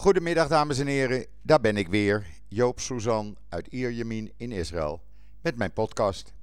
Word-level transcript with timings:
Goedemiddag 0.00 0.48
dames 0.48 0.78
en 0.78 0.86
heren, 0.86 1.26
daar 1.42 1.60
ben 1.60 1.76
ik 1.76 1.88
weer, 1.88 2.26
Joop 2.48 2.80
Suzan 2.80 3.36
uit 3.48 3.66
Ierjemien 3.66 4.32
in 4.36 4.52
Israël, 4.52 5.00
met 5.40 5.56
mijn 5.56 5.72
podcast. 5.72 6.34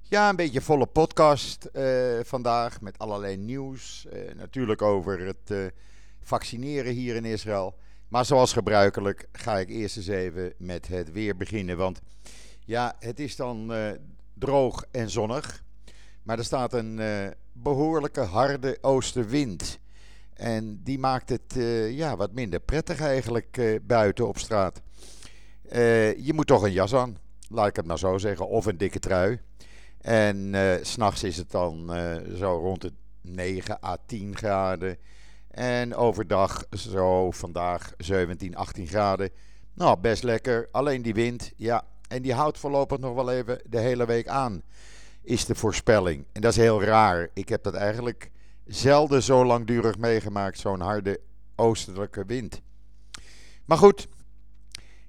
Ja, 0.00 0.28
een 0.28 0.36
beetje 0.36 0.60
volle 0.60 0.86
podcast 0.86 1.68
uh, 1.72 2.20
vandaag 2.22 2.80
met 2.80 2.98
allerlei 2.98 3.36
nieuws, 3.36 4.06
uh, 4.12 4.34
natuurlijk 4.34 4.82
over 4.82 5.26
het 5.26 5.50
uh, 5.50 5.66
vaccineren 6.20 6.92
hier 6.92 7.14
in 7.14 7.24
Israël. 7.24 7.74
Maar 8.08 8.24
zoals 8.24 8.52
gebruikelijk 8.52 9.28
ga 9.32 9.58
ik 9.58 9.68
eerst 9.68 9.96
eens 9.96 10.06
even 10.06 10.52
met 10.58 10.88
het 10.88 11.12
weer 11.12 11.36
beginnen, 11.36 11.76
want 11.76 12.00
ja, 12.64 12.96
het 12.98 13.20
is 13.20 13.36
dan 13.36 13.72
droog 14.34 14.84
en 14.90 15.10
zonnig, 15.10 15.62
maar 16.22 16.38
er 16.38 16.44
staat 16.44 16.72
een 16.72 17.00
behoorlijke 17.52 18.20
harde 18.20 18.78
oostenwind. 18.80 19.80
En 20.34 20.80
die 20.82 20.98
maakt 20.98 21.28
het 21.28 21.56
uh, 21.56 21.90
ja, 21.90 22.16
wat 22.16 22.32
minder 22.32 22.60
prettig 22.60 23.00
eigenlijk 23.00 23.56
uh, 23.56 23.78
buiten 23.82 24.28
op 24.28 24.38
straat. 24.38 24.80
Uh, 25.72 26.16
je 26.16 26.32
moet 26.32 26.46
toch 26.46 26.62
een 26.62 26.72
jas 26.72 26.94
aan, 26.94 27.18
laat 27.48 27.68
ik 27.68 27.76
het 27.76 27.86
maar 27.86 27.98
zo 27.98 28.18
zeggen, 28.18 28.48
of 28.48 28.66
een 28.66 28.78
dikke 28.78 28.98
trui. 28.98 29.40
En 30.00 30.54
s'nachts 30.82 31.22
is 31.22 31.36
het 31.36 31.50
dan 31.50 31.90
zo 32.36 32.56
rond 32.56 32.80
de 32.80 32.92
9 33.20 33.78
à 33.84 33.96
10 34.06 34.36
graden. 34.36 34.98
En 35.52 35.94
overdag 35.94 36.64
zo 36.70 37.30
vandaag 37.30 37.92
17, 37.98 38.56
18 38.56 38.86
graden. 38.86 39.30
Nou, 39.74 39.98
best 40.00 40.22
lekker. 40.22 40.68
Alleen 40.70 41.02
die 41.02 41.14
wind, 41.14 41.52
ja. 41.56 41.84
En 42.08 42.22
die 42.22 42.34
houdt 42.34 42.58
voorlopig 42.58 42.98
nog 42.98 43.14
wel 43.14 43.32
even 43.32 43.60
de 43.66 43.78
hele 43.78 44.06
week 44.06 44.28
aan, 44.28 44.62
is 45.22 45.44
de 45.44 45.54
voorspelling. 45.54 46.26
En 46.32 46.40
dat 46.40 46.50
is 46.50 46.56
heel 46.56 46.82
raar. 46.82 47.28
Ik 47.34 47.48
heb 47.48 47.62
dat 47.62 47.74
eigenlijk 47.74 48.30
zelden 48.66 49.22
zo 49.22 49.44
langdurig 49.44 49.98
meegemaakt, 49.98 50.58
zo'n 50.58 50.80
harde 50.80 51.20
oostelijke 51.56 52.24
wind. 52.24 52.60
Maar 53.64 53.78
goed, 53.78 54.08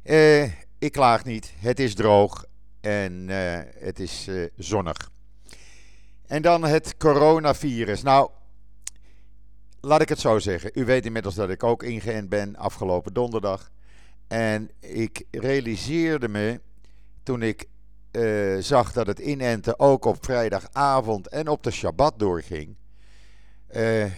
eh, 0.04 0.44
ik 0.80 0.92
klaag 0.92 1.26
niet. 1.26 1.54
Het 1.58 1.80
is 1.80 1.96
droog 1.96 2.46
en 2.82 3.30
eh, 3.30 3.60
het 3.84 4.00
is 4.00 4.28
eh, 4.28 4.44
zonnig. 4.56 5.12
En 6.28 6.42
dan 6.42 6.64
het 6.64 6.98
coronavirus. 6.98 8.02
Nou, 8.02 8.30
laat 9.82 10.02
ik 10.02 10.10
het 10.10 10.20
zo 10.20 10.40
zeggen. 10.40 10.72
U 10.74 10.86
weet 10.86 11.06
inmiddels 11.06 11.36
dat 11.36 11.50
ik 11.50 11.64
ook 11.64 11.84
ingeënt 11.84 12.30
ben 12.30 12.56
afgelopen 12.56 13.14
donderdag. 13.14 13.72
En 14.28 14.72
ik 14.80 15.26
realiseerde 15.32 16.28
me 16.28 16.62
toen 17.24 17.42
ik 17.42 17.66
uh, 18.12 18.58
zag 18.60 18.92
dat 18.92 19.08
het 19.08 19.20
inenten 19.20 19.80
ook 19.80 20.06
op 20.06 20.26
vrijdagavond 20.26 21.28
en 21.28 21.48
op 21.48 21.64
de 21.64 21.72
Shabbat 21.72 22.20
doorging 22.20 22.76
uh, 23.76 24.12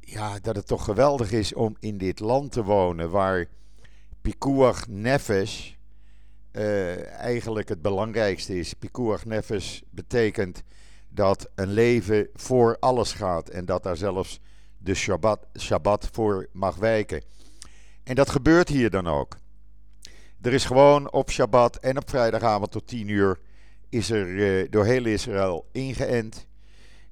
ja, 0.00 0.38
dat 0.38 0.56
het 0.56 0.66
toch 0.66 0.84
geweldig 0.84 1.32
is 1.32 1.54
om 1.54 1.76
in 1.80 1.98
dit 1.98 2.20
land 2.20 2.52
te 2.52 2.64
wonen 2.64 3.10
waar 3.10 3.46
Pikuach 4.20 4.88
Nefesh 4.88 5.70
uh, 6.52 7.06
eigenlijk 7.06 7.68
het 7.68 7.82
belangrijkste 7.82 8.58
is. 8.58 8.74
Pikuach 8.74 9.24
Nefesh 9.24 9.80
betekent 9.90 10.62
dat 11.08 11.50
een 11.54 11.72
leven 11.72 12.28
voor 12.34 12.76
alles 12.80 13.12
gaat 13.12 13.48
en 13.48 13.64
dat 13.64 13.82
daar 13.82 13.96
zelfs 13.96 14.40
de 14.78 14.94
Shabbat, 14.94 15.46
Shabbat 15.58 16.08
voor 16.12 16.48
mag 16.52 16.76
wijken. 16.76 17.22
En 18.04 18.14
dat 18.14 18.30
gebeurt 18.30 18.68
hier 18.68 18.90
dan 18.90 19.06
ook. 19.06 19.36
Er 20.40 20.52
is 20.52 20.64
gewoon 20.64 21.12
op 21.12 21.30
Shabbat 21.30 21.76
en 21.76 21.96
op 21.96 22.10
vrijdagavond 22.10 22.70
tot 22.70 22.86
10 22.86 23.08
uur 23.08 23.38
is 23.88 24.10
er 24.10 24.26
uh, 24.26 24.66
door 24.70 24.84
heel 24.84 25.04
Israël 25.04 25.68
ingeënt. 25.72 26.46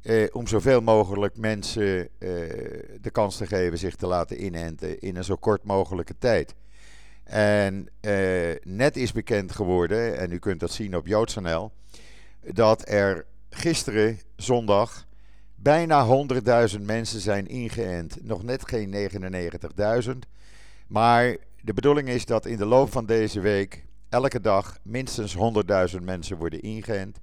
Eh, 0.02 0.26
om 0.32 0.46
zoveel 0.46 0.80
mogelijk 0.80 1.36
mensen 1.36 2.00
eh, 2.02 2.28
de 3.00 3.10
kans 3.12 3.36
te 3.36 3.46
geven 3.46 3.78
zich 3.78 3.96
te 3.96 4.06
laten 4.06 4.44
inenten 4.44 5.00
in 5.00 5.16
een 5.16 5.24
zo 5.24 5.36
kort 5.36 5.64
mogelijke 5.64 6.18
tijd. 6.18 6.54
En 7.24 7.88
eh, 8.00 8.50
net 8.62 8.96
is 8.96 9.12
bekend 9.12 9.52
geworden, 9.52 10.18
en 10.18 10.32
u 10.32 10.38
kunt 10.38 10.60
dat 10.60 10.70
zien 10.70 10.96
op 10.96 11.06
JoodsNL, 11.06 11.72
dat 12.52 12.88
er 12.88 13.26
gisteren, 13.50 14.18
zondag, 14.36 15.06
bijna 15.54 16.26
100.000 16.76 16.80
mensen 16.80 17.20
zijn 17.20 17.46
ingeënt. 17.46 18.16
Nog 18.22 18.42
net 18.42 18.68
geen 18.68 19.10
99.000. 20.04 20.10
Maar 20.86 21.36
de 21.60 21.72
bedoeling 21.72 22.08
is 22.08 22.24
dat 22.24 22.46
in 22.46 22.56
de 22.56 22.66
loop 22.66 22.92
van 22.92 23.06
deze 23.06 23.40
week 23.40 23.84
elke 24.08 24.40
dag 24.40 24.78
minstens 24.82 25.36
100.000 25.94 26.02
mensen 26.02 26.36
worden 26.36 26.60
ingeënt. 26.60 27.20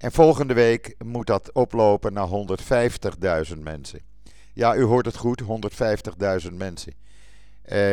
En 0.00 0.12
volgende 0.12 0.54
week 0.54 0.94
moet 1.04 1.26
dat 1.26 1.52
oplopen 1.52 2.12
naar 2.12 2.28
150.000 3.54 3.58
mensen. 3.58 4.00
Ja, 4.52 4.76
u 4.76 4.82
hoort 4.82 5.06
het 5.06 5.16
goed, 5.16 5.42
150.000 5.42 6.52
mensen. 6.52 6.92
Uh, 6.92 7.92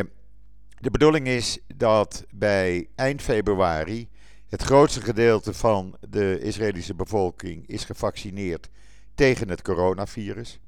de 0.80 0.92
bedoeling 0.92 1.28
is 1.28 1.60
dat 1.76 2.26
bij 2.30 2.88
eind 2.96 3.22
februari 3.22 4.10
het 4.48 4.62
grootste 4.62 5.02
gedeelte 5.02 5.54
van 5.54 5.98
de 6.10 6.40
Israëlische 6.40 6.96
bevolking 6.96 7.68
is 7.68 7.86
gevaccineerd 7.86 8.70
tegen 9.16 9.50
het 9.50 9.62
coronavirus. 9.62 10.60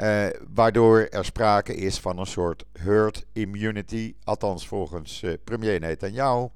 Uh, 0.00 0.26
waardoor 0.54 1.00
er 1.00 1.24
sprake 1.24 1.74
is 1.74 2.00
van 2.00 2.18
een 2.18 2.26
soort 2.26 2.64
herd 2.72 3.24
immunity, 3.32 4.14
althans 4.24 4.66
volgens 4.66 5.22
uh, 5.22 5.32
premier 5.44 5.80
Netanyahu. 5.80 6.48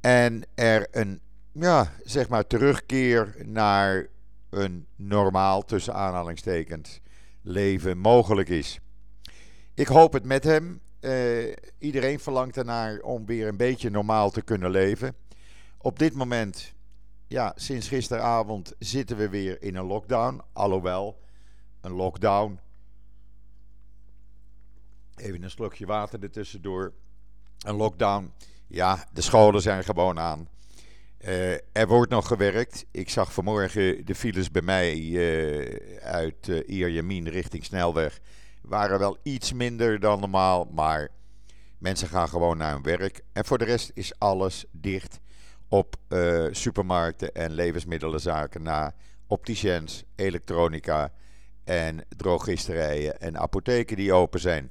En 0.00 0.42
er 0.54 0.86
een 0.90 1.20
ja, 1.54 1.92
zeg 2.02 2.28
maar 2.28 2.46
terugkeer 2.46 3.34
naar 3.44 4.06
een 4.50 4.86
normaal, 4.96 5.64
tussen 5.64 5.94
aanhalingstekens, 5.94 7.00
leven 7.42 7.98
mogelijk 7.98 8.48
is. 8.48 8.80
Ik 9.74 9.86
hoop 9.86 10.12
het 10.12 10.24
met 10.24 10.44
hem. 10.44 10.80
Uh, 11.00 11.52
iedereen 11.78 12.20
verlangt 12.20 12.56
ernaar 12.56 12.98
om 12.98 13.26
weer 13.26 13.48
een 13.48 13.56
beetje 13.56 13.90
normaal 13.90 14.30
te 14.30 14.42
kunnen 14.42 14.70
leven. 14.70 15.16
Op 15.78 15.98
dit 15.98 16.14
moment, 16.14 16.72
ja, 17.26 17.52
sinds 17.56 17.88
gisteravond 17.88 18.74
zitten 18.78 19.16
we 19.16 19.28
weer 19.28 19.62
in 19.62 19.76
een 19.76 19.86
lockdown. 19.86 20.42
Alhoewel, 20.52 21.20
een 21.80 21.92
lockdown. 21.92 22.60
Even 25.16 25.42
een 25.42 25.50
slokje 25.50 25.86
water 25.86 26.22
ertussendoor. 26.22 26.92
Een 27.58 27.76
lockdown. 27.76 28.32
Ja, 28.66 29.06
de 29.12 29.20
scholen 29.20 29.62
zijn 29.62 29.84
gewoon 29.84 30.18
aan. 30.18 30.48
Uh, 31.28 31.52
er 31.52 31.86
wordt 31.86 32.10
nog 32.10 32.26
gewerkt. 32.26 32.84
Ik 32.90 33.08
zag 33.08 33.32
vanmorgen 33.32 34.04
de 34.04 34.14
files 34.14 34.50
bij 34.50 34.62
mij 34.62 34.98
uh, 34.98 35.76
uit 36.02 36.48
uh, 36.48 37.24
richting 37.24 37.64
Snelweg. 37.64 38.20
Waren 38.62 38.98
wel 38.98 39.16
iets 39.22 39.52
minder 39.52 40.00
dan 40.00 40.20
normaal, 40.20 40.64
maar 40.64 41.08
mensen 41.78 42.08
gaan 42.08 42.28
gewoon 42.28 42.56
naar 42.56 42.72
hun 42.72 42.82
werk. 42.82 43.20
En 43.32 43.44
voor 43.44 43.58
de 43.58 43.64
rest 43.64 43.90
is 43.94 44.18
alles 44.18 44.64
dicht 44.70 45.20
op 45.68 45.96
supermarkten 46.50 47.34
en 47.34 47.52
levensmiddelenzaken 47.52 48.62
na 48.62 48.94
opticiens, 49.26 50.04
elektronica 50.14 51.12
en 51.64 52.04
drogisterijen 52.16 53.20
en 53.20 53.38
apotheken 53.38 53.96
die 53.96 54.12
open 54.12 54.40
zijn. 54.40 54.70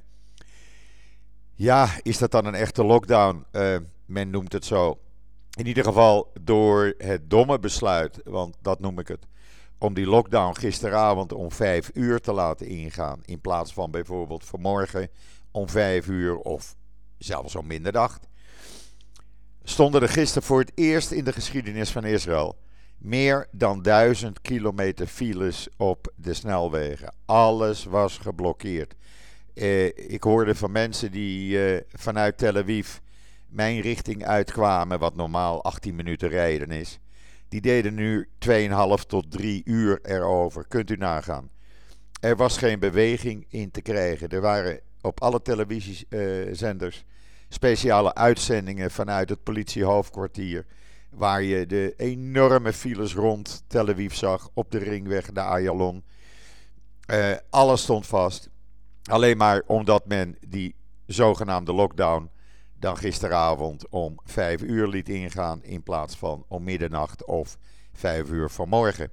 Ja, 1.54 1.88
is 2.02 2.18
dat 2.18 2.30
dan 2.30 2.44
een 2.44 2.54
echte 2.54 2.84
lockdown? 2.84 3.44
men 4.06 4.30
noemt 4.30 4.52
het 4.52 4.64
zo. 4.64 4.98
In 5.54 5.66
ieder 5.66 5.84
geval 5.84 6.32
door 6.40 6.94
het 6.98 7.30
domme 7.30 7.58
besluit, 7.58 8.20
want 8.24 8.56
dat 8.62 8.80
noem 8.80 8.98
ik 8.98 9.08
het, 9.08 9.26
om 9.78 9.94
die 9.94 10.06
lockdown 10.06 10.58
gisteravond 10.58 11.32
om 11.32 11.52
5 11.52 11.90
uur 11.94 12.20
te 12.20 12.32
laten 12.32 12.66
ingaan. 12.66 13.20
In 13.24 13.40
plaats 13.40 13.72
van 13.72 13.90
bijvoorbeeld 13.90 14.44
vanmorgen 14.44 15.08
om 15.50 15.68
5 15.68 16.06
uur 16.06 16.36
of 16.36 16.76
zelfs 17.18 17.54
om 17.54 17.66
middernacht. 17.66 18.28
Stonden 19.62 20.02
er 20.02 20.08
gisteren 20.08 20.42
voor 20.42 20.60
het 20.60 20.72
eerst 20.74 21.10
in 21.10 21.24
de 21.24 21.32
geschiedenis 21.32 21.90
van 21.90 22.04
Israël 22.04 22.56
meer 22.98 23.48
dan 23.50 23.82
duizend 23.82 24.40
kilometer 24.40 25.06
files 25.06 25.68
op 25.76 26.12
de 26.16 26.34
snelwegen. 26.34 27.14
Alles 27.24 27.84
was 27.84 28.18
geblokkeerd. 28.18 28.94
Eh, 29.54 29.86
ik 29.86 30.22
hoorde 30.22 30.54
van 30.54 30.72
mensen 30.72 31.10
die 31.10 31.64
eh, 31.64 31.80
vanuit 31.92 32.38
Tel 32.38 32.56
Aviv 32.56 32.96
mijn 33.54 33.80
richting 33.80 34.24
uitkwamen, 34.24 34.98
wat 34.98 35.14
normaal 35.14 35.62
18 35.64 35.94
minuten 35.94 36.28
rijden 36.28 36.70
is. 36.70 36.98
Die 37.48 37.60
deden 37.60 37.94
nu 37.94 38.28
2,5 38.38 39.06
tot 39.06 39.30
3 39.30 39.62
uur 39.64 39.98
erover. 40.02 40.66
Kunt 40.68 40.90
u 40.90 40.96
nagaan. 40.96 41.50
Er 42.20 42.36
was 42.36 42.58
geen 42.58 42.78
beweging 42.78 43.46
in 43.48 43.70
te 43.70 43.82
krijgen. 43.82 44.28
Er 44.28 44.40
waren 44.40 44.80
op 45.00 45.22
alle 45.22 45.42
televisiezenders 45.42 47.04
speciale 47.48 48.14
uitzendingen 48.14 48.90
vanuit 48.90 49.28
het 49.28 49.42
politiehoofdkwartier. 49.42 50.66
Waar 51.10 51.42
je 51.42 51.66
de 51.66 51.94
enorme 51.96 52.72
files 52.72 53.14
rond 53.14 53.64
Tel 53.66 53.88
Aviv 53.88 54.14
zag 54.14 54.48
op 54.54 54.70
de 54.70 54.78
ringweg, 54.78 55.32
de 55.32 55.40
Ayalon. 55.40 56.04
Uh, 57.10 57.32
alles 57.50 57.82
stond 57.82 58.06
vast. 58.06 58.48
Alleen 59.04 59.36
maar 59.36 59.62
omdat 59.66 60.06
men 60.06 60.36
die 60.48 60.74
zogenaamde 61.06 61.72
lockdown 61.72 62.30
dan 62.84 62.96
gisteravond 62.96 63.88
om 63.88 64.18
5 64.24 64.62
uur 64.62 64.88
liet 64.88 65.08
ingaan 65.08 65.62
in 65.62 65.82
plaats 65.82 66.16
van 66.16 66.44
om 66.48 66.62
middernacht 66.62 67.24
of 67.24 67.56
5 67.92 68.28
uur 68.28 68.50
vanmorgen. 68.50 69.10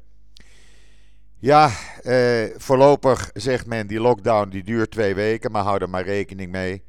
Ja, 1.37 1.71
eh, 2.03 2.43
voorlopig 2.57 3.29
zegt 3.33 3.65
men 3.65 3.87
die 3.87 3.99
lockdown 3.99 4.49
die 4.49 4.63
duurt 4.63 4.91
twee 4.91 5.15
weken, 5.15 5.51
maar 5.51 5.63
hou 5.63 5.81
er 5.81 5.89
maar 5.89 6.03
rekening 6.03 6.51
mee. 6.51 6.83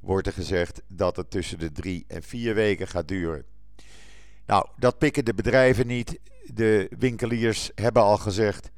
wordt 0.00 0.26
er 0.26 0.32
gezegd 0.32 0.82
dat 0.88 1.16
het 1.16 1.30
tussen 1.30 1.58
de 1.58 1.72
drie 1.72 2.04
en 2.08 2.22
vier 2.22 2.54
weken 2.54 2.88
gaat 2.88 3.08
duren. 3.08 3.44
Nou, 4.46 4.66
dat 4.76 4.98
pikken 4.98 5.24
de 5.24 5.34
bedrijven 5.34 5.86
niet. 5.86 6.20
De 6.54 6.90
winkeliers 6.98 7.70
hebben 7.74 8.02
al 8.02 8.16
gezegd: 8.16 8.70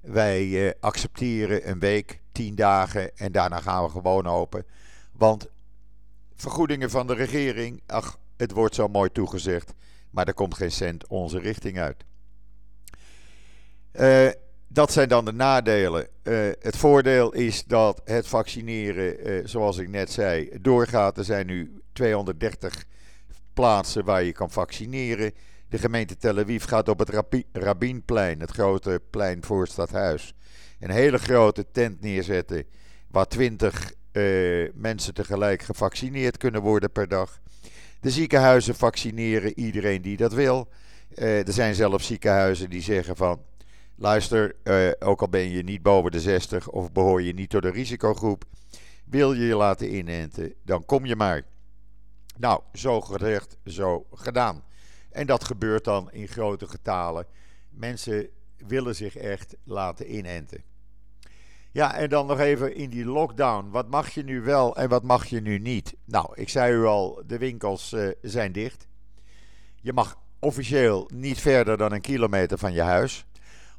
wij 0.00 0.66
eh, 0.66 0.74
accepteren 0.80 1.68
een 1.70 1.78
week, 1.78 2.20
tien 2.32 2.54
dagen 2.54 3.16
en 3.16 3.32
daarna 3.32 3.60
gaan 3.60 3.84
we 3.84 3.90
gewoon 3.90 4.26
open. 4.26 4.64
Want 5.12 5.48
vergoedingen 6.40 6.90
van 6.90 7.06
de 7.06 7.14
regering, 7.14 7.82
ach, 7.86 8.18
het 8.36 8.52
wordt 8.52 8.74
zo 8.74 8.88
mooi 8.88 9.12
toegezegd, 9.12 9.72
maar 10.10 10.26
er 10.26 10.34
komt 10.34 10.54
geen 10.54 10.72
cent 10.72 11.06
onze 11.06 11.38
richting 11.38 11.78
uit. 11.78 12.04
Uh, 13.92 14.28
dat 14.68 14.92
zijn 14.92 15.08
dan 15.08 15.24
de 15.24 15.32
nadelen. 15.32 16.08
Uh, 16.22 16.38
het 16.60 16.76
voordeel 16.76 17.32
is 17.32 17.64
dat 17.64 18.00
het 18.04 18.26
vaccineren, 18.26 19.28
uh, 19.28 19.46
zoals 19.46 19.78
ik 19.78 19.88
net 19.88 20.10
zei, 20.10 20.58
doorgaat. 20.60 21.18
Er 21.18 21.24
zijn 21.24 21.46
nu 21.46 21.82
230 21.92 22.84
plaatsen 23.52 24.04
waar 24.04 24.22
je 24.22 24.32
kan 24.32 24.50
vaccineren. 24.50 25.32
De 25.68 25.78
gemeente 25.78 26.16
Tel 26.16 26.38
Aviv 26.38 26.64
gaat 26.64 26.88
op 26.88 26.98
het 26.98 27.10
Rabinplein, 27.52 28.40
het 28.40 28.50
grote 28.50 29.02
plein 29.10 29.44
voor 29.44 29.62
het 29.62 29.70
stadhuis, 29.70 30.34
een 30.80 30.90
hele 30.90 31.18
grote 31.18 31.66
tent 31.72 32.00
neerzetten 32.00 32.64
waar 33.08 33.26
20 33.26 33.92
uh, 34.12 34.68
mensen 34.74 35.14
tegelijk 35.14 35.62
gevaccineerd 35.62 36.36
kunnen 36.36 36.62
worden 36.62 36.92
per 36.92 37.08
dag. 37.08 37.40
De 38.00 38.10
ziekenhuizen 38.10 38.74
vaccineren 38.74 39.58
iedereen 39.58 40.02
die 40.02 40.16
dat 40.16 40.32
wil. 40.32 40.68
er 41.14 41.52
zijn 41.52 41.74
zelfs 41.74 42.06
ziekenhuizen 42.06 42.70
die 42.70 42.82
zeggen 42.82 43.16
van 43.16 43.40
Luister, 44.00 44.56
uh, 44.64 44.90
ook 44.98 45.20
al 45.20 45.28
ben 45.28 45.50
je 45.50 45.62
niet 45.62 45.82
boven 45.82 46.10
de 46.10 46.20
60 46.20 46.68
of 46.68 46.92
behoor 46.92 47.22
je 47.22 47.32
niet 47.32 47.50
tot 47.50 47.62
de 47.62 47.70
risicogroep, 47.70 48.44
wil 49.04 49.32
je 49.32 49.46
je 49.46 49.56
laten 49.56 49.96
inenten, 49.96 50.54
dan 50.64 50.84
kom 50.84 51.06
je 51.06 51.16
maar. 51.16 51.42
Nou, 52.38 52.62
zo 52.72 53.00
gezegd, 53.00 53.56
zo 53.64 54.06
gedaan. 54.12 54.64
En 55.10 55.26
dat 55.26 55.44
gebeurt 55.44 55.84
dan 55.84 56.12
in 56.12 56.28
grote 56.28 56.68
getalen. 56.68 57.26
Mensen 57.70 58.28
willen 58.56 58.96
zich 58.96 59.16
echt 59.16 59.56
laten 59.64 60.14
inenten. 60.14 60.62
Ja, 61.72 61.96
en 61.96 62.08
dan 62.08 62.26
nog 62.26 62.38
even 62.38 62.74
in 62.74 62.90
die 62.90 63.04
lockdown. 63.04 63.70
Wat 63.70 63.88
mag 63.88 64.10
je 64.10 64.22
nu 64.22 64.40
wel 64.40 64.76
en 64.76 64.88
wat 64.88 65.02
mag 65.02 65.26
je 65.26 65.40
nu 65.40 65.58
niet? 65.58 65.94
Nou, 66.04 66.30
ik 66.34 66.48
zei 66.48 66.74
u 66.74 66.84
al, 66.84 67.22
de 67.26 67.38
winkels 67.38 67.92
uh, 67.92 68.10
zijn 68.22 68.52
dicht. 68.52 68.86
Je 69.80 69.92
mag 69.92 70.18
officieel 70.38 71.10
niet 71.14 71.40
verder 71.40 71.76
dan 71.76 71.92
een 71.92 72.00
kilometer 72.00 72.58
van 72.58 72.72
je 72.72 72.82
huis. 72.82 73.24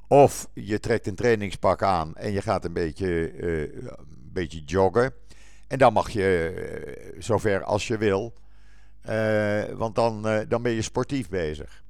Of 0.07 0.49
je 0.53 0.79
trekt 0.79 1.07
een 1.07 1.15
trainingspak 1.15 1.83
aan 1.83 2.15
en 2.15 2.31
je 2.31 2.41
gaat 2.41 2.65
een 2.65 2.73
beetje, 2.73 3.31
uh, 3.33 3.61
een 3.61 4.29
beetje 4.33 4.63
joggen. 4.63 5.13
En 5.67 5.77
dan 5.77 5.93
mag 5.93 6.09
je 6.09 6.53
uh, 7.15 7.21
zover 7.21 7.63
als 7.63 7.87
je 7.87 7.97
wil. 7.97 8.33
Want 9.77 9.95
dan, 9.95 10.45
dan 10.47 10.61
ben 10.61 10.71
je 10.71 10.81
sportief 10.81 11.29
bezig. 11.29 11.83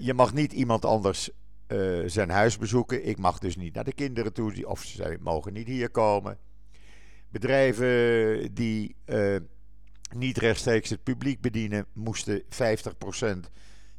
je 0.00 0.12
mag 0.14 0.32
niet 0.32 0.52
iemand 0.52 0.84
anders 0.84 1.30
zijn 2.06 2.30
huis 2.30 2.58
bezoeken. 2.58 3.06
Ik 3.06 3.18
mag 3.18 3.38
dus 3.38 3.56
niet 3.56 3.74
naar 3.74 3.84
de 3.84 3.92
kinderen 3.92 4.32
toe. 4.32 4.68
Of 4.68 4.82
ze 4.82 5.18
mogen 5.20 5.52
niet 5.52 5.66
hier 5.66 5.90
komen. 5.90 6.38
Bedrijven 7.28 8.54
die 8.54 8.96
niet 10.16 10.38
rechtstreeks 10.38 10.90
het 10.90 11.02
publiek 11.02 11.40
bedienen, 11.40 11.86
moesten 11.92 12.42
50% 12.42 12.46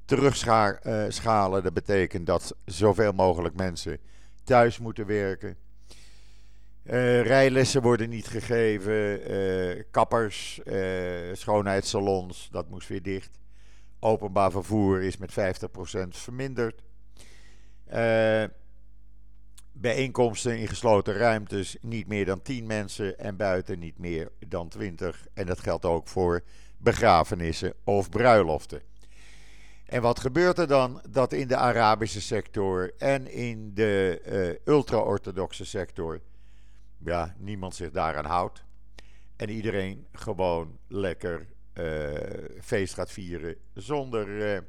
terugschalen. 0.06 1.64
Dat 1.64 1.74
betekent 1.74 2.26
dat 2.26 2.56
zoveel 2.66 3.12
mogelijk 3.12 3.56
mensen 3.56 4.00
thuis 4.44 4.80
moeten 4.80 5.06
werken. 5.06 5.58
Rijlessen 7.24 7.82
worden 7.82 8.10
niet 8.10 8.28
gegeven. 8.28 9.86
Kappers, 9.92 10.62
schoonheidssalons, 11.34 12.50
dat 12.52 12.70
moest 12.70 12.88
weer 12.88 13.02
dicht. 13.02 13.40
Openbaar 14.00 14.52
vervoer 14.52 15.02
is 15.02 15.18
met 15.18 15.32
50% 15.32 15.34
verminderd. 16.10 16.82
Bijeenkomsten 19.72 20.60
in 20.60 20.68
gesloten 20.68 21.14
ruimtes 21.14 21.78
niet 21.82 22.08
meer 22.08 22.26
dan 22.26 22.42
10 22.42 22.66
mensen 22.66 23.20
en 23.20 23.36
buiten 23.36 23.80
niet 23.80 23.98
meer 23.98 24.32
dan 24.48 24.68
20. 24.68 25.28
En 25.34 25.46
dat 25.46 25.60
geldt 25.60 25.86
ook 25.86 26.08
voor 26.08 26.44
begrafenissen 26.78 27.74
of 27.84 28.10
bruiloften. 28.10 28.82
En 29.86 30.02
wat 30.02 30.20
gebeurt 30.20 30.60
er 30.60 30.68
dan? 30.68 31.02
Dat 31.10 31.34
in 31.34 31.48
de 31.48 31.56
Arabische 31.56 32.22
sector 32.22 32.94
en 32.98 33.32
in 33.32 33.74
de 33.74 34.22
uh, 34.66 34.74
ultra-orthodoxe 34.74 35.66
sector, 35.66 36.22
ja, 36.98 37.36
niemand 37.38 37.76
zich 37.76 37.92
daaraan 37.92 38.26
houdt. 38.26 38.64
En 39.36 39.50
iedereen 39.50 40.08
gewoon 40.12 40.78
lekker 40.88 41.48
uh, 41.74 42.14
feest 42.62 42.94
gaat 42.94 43.12
vieren 43.12 43.56
zonder 43.74 44.64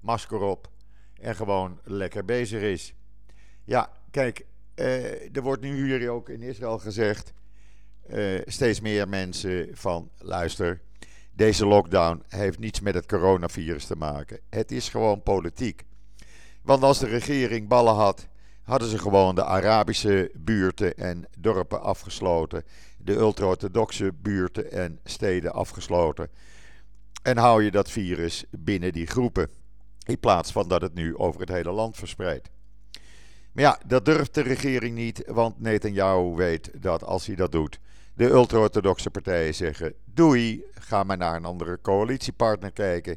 masker 0.00 0.40
op. 0.40 0.70
En 1.18 1.36
gewoon 1.36 1.80
lekker 1.84 2.24
bezig 2.24 2.62
is. 2.62 2.94
Ja, 3.64 3.92
kijk, 4.10 4.46
er 5.32 5.42
wordt 5.42 5.62
nu 5.62 5.84
hier 5.84 6.10
ook 6.10 6.28
in 6.28 6.42
Israël 6.42 6.78
gezegd, 6.78 7.32
steeds 8.44 8.80
meer 8.80 9.08
mensen 9.08 9.68
van, 9.72 10.10
luister, 10.18 10.80
deze 11.32 11.66
lockdown 11.66 12.22
heeft 12.28 12.58
niets 12.58 12.80
met 12.80 12.94
het 12.94 13.06
coronavirus 13.06 13.84
te 13.84 13.96
maken. 13.96 14.40
Het 14.48 14.72
is 14.72 14.88
gewoon 14.88 15.22
politiek. 15.22 15.84
Want 16.62 16.82
als 16.82 16.98
de 16.98 17.06
regering 17.06 17.68
ballen 17.68 17.94
had, 17.94 18.26
hadden 18.62 18.88
ze 18.88 18.98
gewoon 18.98 19.34
de 19.34 19.44
Arabische 19.44 20.30
buurten 20.34 20.96
en 20.96 21.24
dorpen 21.38 21.82
afgesloten. 21.82 22.64
De 22.98 23.14
ultra-orthodoxe 23.14 24.12
buurten 24.12 24.72
en 24.72 25.00
steden 25.04 25.52
afgesloten. 25.52 26.28
En 27.22 27.36
hou 27.36 27.64
je 27.64 27.70
dat 27.70 27.90
virus 27.90 28.44
binnen 28.50 28.92
die 28.92 29.06
groepen. 29.06 29.50
In 30.08 30.18
plaats 30.18 30.52
van 30.52 30.68
dat 30.68 30.82
het 30.82 30.94
nu 30.94 31.16
over 31.16 31.40
het 31.40 31.48
hele 31.48 31.70
land 31.70 31.96
verspreidt. 31.96 32.50
Maar 33.52 33.64
ja, 33.64 33.80
dat 33.86 34.04
durft 34.04 34.34
de 34.34 34.40
regering 34.40 34.94
niet, 34.94 35.22
want 35.26 35.60
Netanyahu 35.60 36.34
weet 36.34 36.82
dat 36.82 37.04
als 37.04 37.26
hij 37.26 37.36
dat 37.36 37.52
doet, 37.52 37.80
de 38.14 38.24
ultra-orthodoxe 38.24 39.10
partijen 39.10 39.54
zeggen: 39.54 39.94
doei, 40.04 40.64
ga 40.72 41.04
maar 41.04 41.16
naar 41.16 41.36
een 41.36 41.44
andere 41.44 41.80
coalitiepartner 41.80 42.72
kijken 42.72 43.16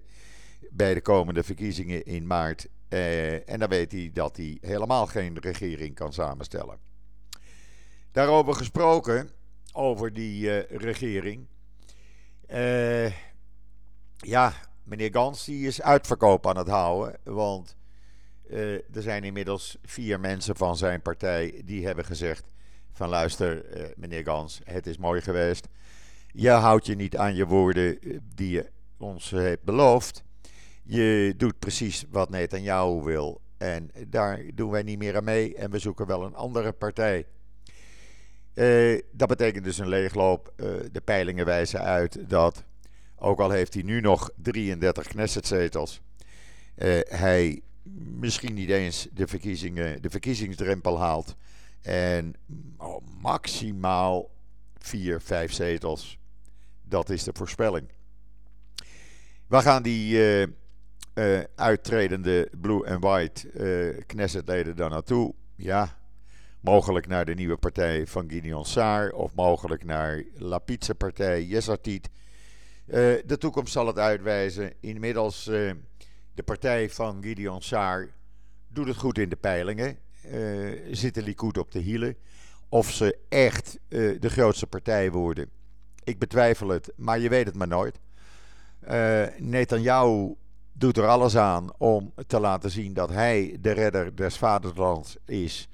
bij 0.69 0.93
de 0.93 1.01
komende 1.01 1.43
verkiezingen 1.43 2.05
in 2.05 2.27
maart. 2.27 2.67
Eh, 2.87 3.49
en 3.49 3.59
dan 3.59 3.69
weet 3.69 3.91
hij 3.91 4.09
dat 4.13 4.37
hij 4.37 4.57
helemaal 4.61 5.05
geen 5.07 5.39
regering 5.39 5.95
kan 5.95 6.13
samenstellen. 6.13 6.77
Daarover 8.11 8.53
gesproken, 8.55 9.29
over 9.73 10.13
die 10.13 10.43
uh, 10.43 10.77
regering. 10.79 11.47
Uh, 12.49 13.11
ja, 14.17 14.53
meneer 14.91 15.11
Gans 15.11 15.45
die 15.45 15.67
is 15.67 15.81
uitverkoop 15.81 16.47
aan 16.47 16.57
het 16.57 16.67
houden. 16.67 17.17
Want 17.23 17.75
uh, 18.49 18.73
er 18.73 19.01
zijn 19.01 19.23
inmiddels 19.23 19.77
vier 19.83 20.19
mensen 20.19 20.55
van 20.55 20.77
zijn 20.77 21.01
partij 21.01 21.61
die 21.65 21.85
hebben 21.85 22.05
gezegd 22.05 22.43
van 22.91 23.09
luister, 23.09 23.77
uh, 23.77 23.85
meneer 23.95 24.23
Gans, 24.23 24.61
het 24.63 24.87
is 24.87 24.97
mooi 24.97 25.21
geweest. 25.21 25.67
Je 26.31 26.49
houdt 26.49 26.85
je 26.85 26.95
niet 26.95 27.17
aan 27.17 27.35
je 27.35 27.45
woorden 27.45 28.01
eh, 28.01 28.17
die 28.35 28.49
je 28.49 28.69
ons 28.97 29.29
hebt 29.29 29.63
beloofd. 29.63 30.23
Je 30.83 31.33
doet 31.37 31.59
precies 31.59 32.05
wat 32.09 32.29
Netanyahu 32.29 33.03
wil. 33.03 33.41
En 33.57 33.91
daar 34.07 34.41
doen 34.53 34.69
wij 34.69 34.83
niet 34.83 34.97
meer 34.97 35.15
aan 35.15 35.23
mee. 35.23 35.55
En 35.55 35.71
we 35.71 35.79
zoeken 35.79 36.07
wel 36.07 36.23
een 36.23 36.35
andere 36.35 36.71
partij. 36.71 37.25
Dat 39.11 39.27
betekent 39.27 39.63
dus 39.63 39.77
een 39.77 39.87
leegloop. 39.87 40.53
De 40.91 41.01
peilingen 41.03 41.45
wijzen 41.45 41.81
uit 41.81 42.29
dat, 42.29 42.63
ook 43.21 43.39
al 43.39 43.49
heeft 43.49 43.73
hij 43.73 43.83
nu 43.83 44.01
nog 44.01 44.31
33 44.35 45.07
Knessetzetels, 45.07 46.01
uh, 46.75 46.99
hij 47.03 47.61
misschien 48.19 48.53
niet 48.53 48.69
eens 48.69 49.07
de, 49.13 49.27
verkiezingen, 49.27 50.01
de 50.01 50.09
verkiezingsdrempel 50.09 50.99
haalt. 50.99 51.35
En 51.81 52.35
oh, 52.77 53.05
maximaal 53.21 54.29
vier, 54.77 55.21
vijf 55.21 55.53
zetels. 55.53 56.17
Dat 56.81 57.09
is 57.09 57.23
de 57.23 57.31
voorspelling. 57.33 57.87
Waar 59.47 59.61
gaan 59.61 59.83
die 59.83 60.17
uh, 60.17 60.47
uh, 61.13 61.39
uittredende 61.55 62.49
blue 62.61 62.89
and 62.89 63.03
white 63.03 63.51
uh, 63.53 64.01
Knessetleden 64.05 64.75
dan 64.75 64.89
naartoe? 64.89 65.33
Ja, 65.55 65.97
mogelijk 66.59 67.07
naar 67.07 67.25
de 67.25 67.33
nieuwe 67.33 67.57
partij 67.57 68.07
van 68.07 68.29
Gideon 68.29 68.65
Saar 68.65 69.11
of 69.11 69.35
mogelijk 69.35 69.83
naar 69.83 70.23
La 70.35 70.59
Pizza 70.59 70.93
partij 70.93 71.43
Yesatit. 71.43 72.09
De 73.25 73.37
toekomst 73.39 73.73
zal 73.73 73.87
het 73.87 73.97
uitwijzen. 73.97 74.73
Inmiddels 74.79 75.43
de 76.33 76.43
partij 76.45 76.89
van 76.89 77.23
Gideon 77.23 77.61
Saar 77.61 78.09
doet 78.67 78.87
het 78.87 78.97
goed 78.97 79.17
in 79.17 79.29
de 79.29 79.35
peilingen 79.35 79.97
uh, 80.25 80.79
zitten 80.91 81.23
Likud 81.23 81.57
op 81.57 81.71
de 81.71 81.79
hielen. 81.79 82.15
Of 82.69 82.91
ze 82.91 83.17
echt 83.29 83.79
de 83.89 84.29
grootste 84.29 84.67
partij 84.67 85.11
worden, 85.11 85.49
ik 86.03 86.19
betwijfel 86.19 86.67
het, 86.67 86.91
maar 86.95 87.19
je 87.19 87.29
weet 87.29 87.45
het 87.45 87.55
maar 87.55 87.67
nooit. 87.67 87.99
Uh, 88.89 89.23
Netanyahu 89.37 90.35
doet 90.73 90.97
er 90.97 91.07
alles 91.07 91.37
aan 91.37 91.77
om 91.77 92.13
te 92.27 92.39
laten 92.39 92.71
zien 92.71 92.93
dat 92.93 93.09
hij 93.09 93.57
de 93.59 93.71
redder 93.71 94.15
des 94.15 94.37
vaderlands 94.37 95.17
is. 95.25 95.69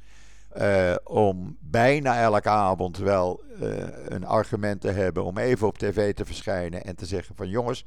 Om 1.03 1.57
bijna 1.59 2.21
elke 2.21 2.49
avond 2.49 2.97
wel 2.97 3.43
een 4.07 4.25
argument 4.25 4.81
te 4.81 4.91
hebben 4.91 5.23
om 5.23 5.37
even 5.37 5.67
op 5.67 5.77
tv 5.77 6.13
te 6.13 6.25
verschijnen 6.25 6.83
en 6.83 6.95
te 6.95 7.05
zeggen 7.05 7.35
van 7.35 7.49
jongens, 7.49 7.85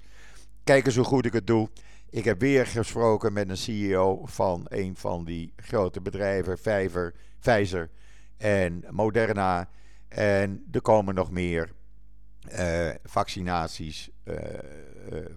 kijk 0.64 0.86
eens 0.86 0.96
hoe 0.96 1.04
goed 1.04 1.26
ik 1.26 1.32
het 1.32 1.46
doe. 1.46 1.68
Ik 2.10 2.24
heb 2.24 2.40
weer 2.40 2.66
gesproken 2.66 3.32
met 3.32 3.48
een 3.48 3.56
CEO 3.56 4.20
van 4.24 4.66
een 4.68 4.96
van 4.96 5.24
die 5.24 5.52
grote 5.56 6.00
bedrijven, 6.00 6.58
Fiverr, 6.58 7.14
Pfizer 7.40 7.90
en 8.36 8.84
Moderna. 8.90 9.68
En 10.08 10.64
er 10.72 10.82
komen 10.82 11.14
nog 11.14 11.30
meer 11.30 11.70
uh, 12.58 12.90
vaccinaties, 13.04 14.10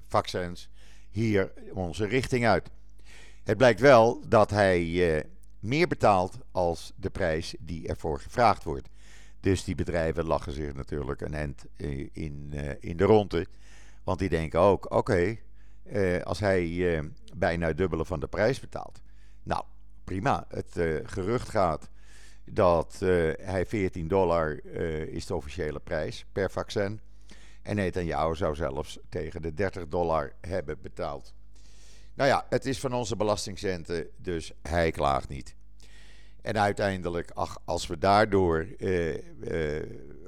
vaccins 0.08 0.70
hier 1.10 1.52
onze 1.74 2.06
richting 2.06 2.46
uit. 2.46 2.70
Het 3.44 3.58
blijkt 3.58 3.80
wel 3.80 4.22
dat 4.28 4.50
hij 4.50 5.26
meer 5.64 5.88
betaalt 5.88 6.38
als 6.52 6.94
de 6.96 7.10
prijs 7.10 7.56
die 7.60 7.88
ervoor 7.88 8.20
gevraagd 8.20 8.64
wordt. 8.64 8.90
Dus 9.40 9.64
die 9.64 9.76
bedrijven 9.76 10.26
lachen 10.26 10.52
zich 10.52 10.74
natuurlijk 10.74 11.22
een 11.22 11.34
end 11.34 11.66
in, 12.14 12.54
in 12.80 12.98
de 12.98 13.04
ronde. 13.04 13.48
Want 14.04 14.20
die 14.20 14.30
denken 14.30 14.60
ook, 14.60 14.92
oké, 14.94 15.38
als 16.24 16.40
hij 16.40 17.12
bijna 17.36 17.74
dubbele 17.74 18.06
van 18.06 18.20
de 18.20 18.28
prijs 18.28 18.60
betaalt. 18.60 19.02
Nou, 19.44 19.64
prima. 20.04 20.46
Het 20.48 20.72
gerucht 21.04 21.50
gaat 21.50 21.90
dat 22.46 22.96
hij 23.42 23.66
14 23.66 24.08
dollar 24.08 24.66
is 25.08 25.26
de 25.26 25.36
officiële 25.36 25.80
prijs 25.80 26.26
per 26.32 26.52
vaccin. 26.52 27.00
En 27.62 27.76
Netanyahu 27.76 28.36
zou 28.36 28.56
zelfs 28.56 29.00
tegen 29.10 29.42
de 29.42 29.54
30 29.54 29.88
dollar 29.88 30.34
hebben 30.42 30.82
betaald. 30.82 31.34
Nou 32.14 32.30
ja, 32.30 32.46
het 32.50 32.66
is 32.66 32.80
van 32.80 32.94
onze 32.94 33.16
belastingcenten, 33.16 34.08
dus 34.18 34.52
hij 34.62 34.92
klaagt 34.92 35.30
niet. 35.30 35.56
En 36.42 36.60
uiteindelijk, 36.60 37.32
ach, 37.32 37.58
als 37.66 37.88
we 37.88 37.98
daardoor 37.98 38.68
uh, 38.78 39.16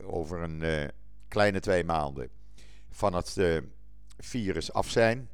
over 0.05 0.41
een 0.41 0.91
kleine 1.27 1.59
twee 1.59 1.83
maanden 1.83 2.29
van 2.89 3.13
het 3.13 3.37
virus 4.17 4.73
af 4.73 4.89
zijn. 4.89 5.29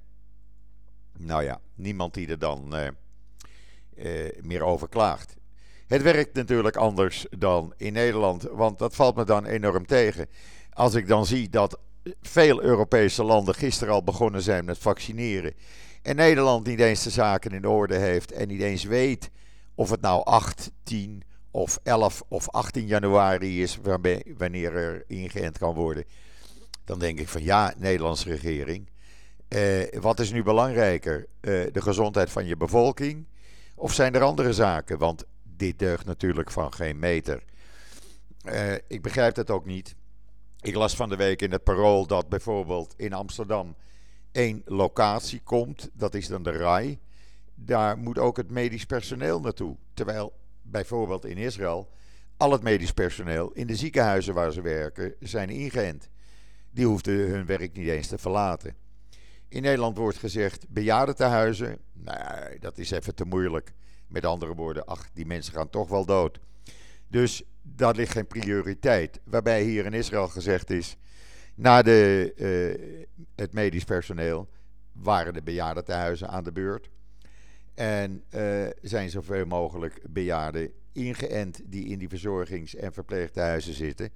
Nou 1.18 1.44
ja, 1.44 1.62
niemand 1.76 2.14
die 2.14 2.28
er 2.28 2.40
dan 2.40 2.74
meer 4.42 4.64
over 4.64 4.90
klaagt. 4.90 5.36
Het 5.88 6.02
werkt 6.02 6.34
natuurlijk 6.34 6.76
anders 6.76 7.26
dan 7.30 7.74
in 7.78 7.94
Nederland, 7.94 8.44
want 8.44 8.80
dat 8.80 8.96
valt 8.96 9.16
me 9.16 9.24
dan 9.24 9.46
enorm 9.46 9.86
tegen. 9.86 10.28
Als 10.74 10.94
ik 10.94 11.08
dan 11.08 11.26
zie 11.26 11.50
dat 11.50 11.80
veel 12.22 12.62
Europese 12.62 13.24
landen 13.24 13.56
gisteren 13.56 13.94
al 13.94 14.04
begonnen 14.04 14.42
zijn 14.42 14.66
met 14.66 14.78
vaccineren. 14.78 15.54
En 16.02 16.16
Nederland 16.16 16.66
niet 16.68 16.80
eens 16.80 17.04
de 17.04 17.10
zaken 17.10 17.52
in 17.52 17.68
orde 17.68 17.98
heeft 17.98 18.32
en 18.32 18.48
niet 18.48 18.62
eens 18.62 18.84
weet 18.84 19.30
of 19.76 19.90
het 19.90 20.02
nou 20.02 20.24
8, 20.24 20.72
10 20.84 21.24
of 21.52 21.80
11 21.84 22.24
of 22.28 22.50
18 22.50 22.88
januari 22.88 23.62
is 23.62 23.80
wanneer 24.38 24.76
er 24.76 25.04
ingeënt 25.08 25.58
kan 25.58 25.74
worden. 25.74 26.06
Dan 26.86 27.00
denk 27.00 27.20
ik 27.20 27.28
van 27.28 27.44
ja, 27.44 27.74
Nederlandse 27.78 28.30
regering. 28.30 28.90
Eh, 29.48 30.00
wat 30.00 30.20
is 30.20 30.32
nu 30.32 30.44
belangrijker? 30.44 31.28
Eh, 31.40 31.52
de 31.72 31.82
gezondheid 31.82 32.30
van 32.30 32.46
je 32.46 32.58
bevolking? 32.58 33.28
Of 33.76 33.94
zijn 33.94 34.16
er 34.16 34.22
andere 34.22 34.54
zaken? 34.54 34.98
Want 34.98 35.24
dit 35.44 35.80
deugt 35.80 36.06
natuurlijk 36.06 36.52
van 36.52 36.74
geen 36.74 37.00
meter. 37.00 37.44
Uh, 38.46 38.74
ik 38.88 39.02
begrijp 39.02 39.36
het 39.36 39.50
ook 39.50 39.66
niet. 39.66 39.96
Ik 40.62 40.76
las 40.76 40.96
van 40.96 41.10
de 41.10 41.16
week 41.16 41.42
in 41.42 41.52
het 41.52 41.64
parool 41.64 42.08
dat 42.08 42.30
bijvoorbeeld 42.30 42.94
in 42.98 43.14
Amsterdam 43.14 43.76
één 44.32 44.62
locatie 44.66 45.42
komt. 45.44 45.90
Dat 45.94 46.14
is 46.14 46.28
dan 46.28 46.44
de 46.44 46.52
RAI. 46.52 47.00
Daar 47.56 47.98
moet 47.98 48.18
ook 48.18 48.38
het 48.38 48.52
medisch 48.52 48.86
personeel 48.86 49.40
naartoe. 49.40 49.76
Terwijl 49.94 50.34
bijvoorbeeld 50.62 51.26
in 51.26 51.38
Israël 51.38 51.90
al 52.38 52.52
het 52.52 52.62
medisch 52.62 52.92
personeel 52.92 53.52
in 53.52 53.68
de 53.68 53.76
ziekenhuizen 53.76 54.34
waar 54.34 54.52
ze 54.52 54.62
werken 54.62 55.16
zijn 55.20 55.50
ingeënt. 55.50 56.10
Die 56.72 56.86
hoefden 56.86 57.30
hun 57.30 57.46
werk 57.46 57.74
niet 57.74 57.88
eens 57.88 58.08
te 58.08 58.18
verlaten. 58.18 58.76
In 59.48 59.62
Nederland 59.62 59.98
wordt 59.98 60.18
gezegd 60.18 60.66
bejaardentehuizen. 60.70 61.78
Nee, 61.94 62.60
dat 62.60 62.78
is 62.78 62.92
even 62.92 63.16
te 63.16 63.26
moeilijk. 63.26 63.74
Met 64.08 64.26
andere 64.26 64.56
woorden, 64.56 64.86
ach, 64.86 65.10
die 65.14 65.26
mensen 65.26 65.54
gaan 65.54 65.70
toch 65.70 65.90
wel 65.90 66.06
dood. 66.06 66.40
Dus 67.08 67.44
dat 67.62 67.96
ligt 67.96 68.12
geen 68.12 68.28
prioriteit. 68.28 69.20
Waarbij 69.24 69.64
hier 69.64 69.86
in 69.86 69.94
Israël 69.94 70.28
gezegd 70.28 70.70
is, 70.70 70.98
na 71.56 71.82
de, 71.82 72.34
uh, 72.36 73.18
het 73.36 73.54
medisch 73.54 73.84
personeel 73.84 74.50
waren 74.92 75.34
de 75.34 75.42
bejaardentehuizen 75.42 76.30
aan 76.30 76.44
de 76.44 76.52
beurt. 76.52 76.90
En 77.74 78.24
uh, 78.36 78.68
zijn 78.82 79.10
zoveel 79.10 79.46
mogelijk 79.46 80.02
bejaarden 80.10 80.72
ingeënt 80.94 81.62
die 81.66 81.86
in 81.86 82.00
die 82.00 82.10
verzorgings- 82.10 82.76
en 82.76 82.94
verpleeghuizen 82.94 83.74
zitten. 83.74 84.10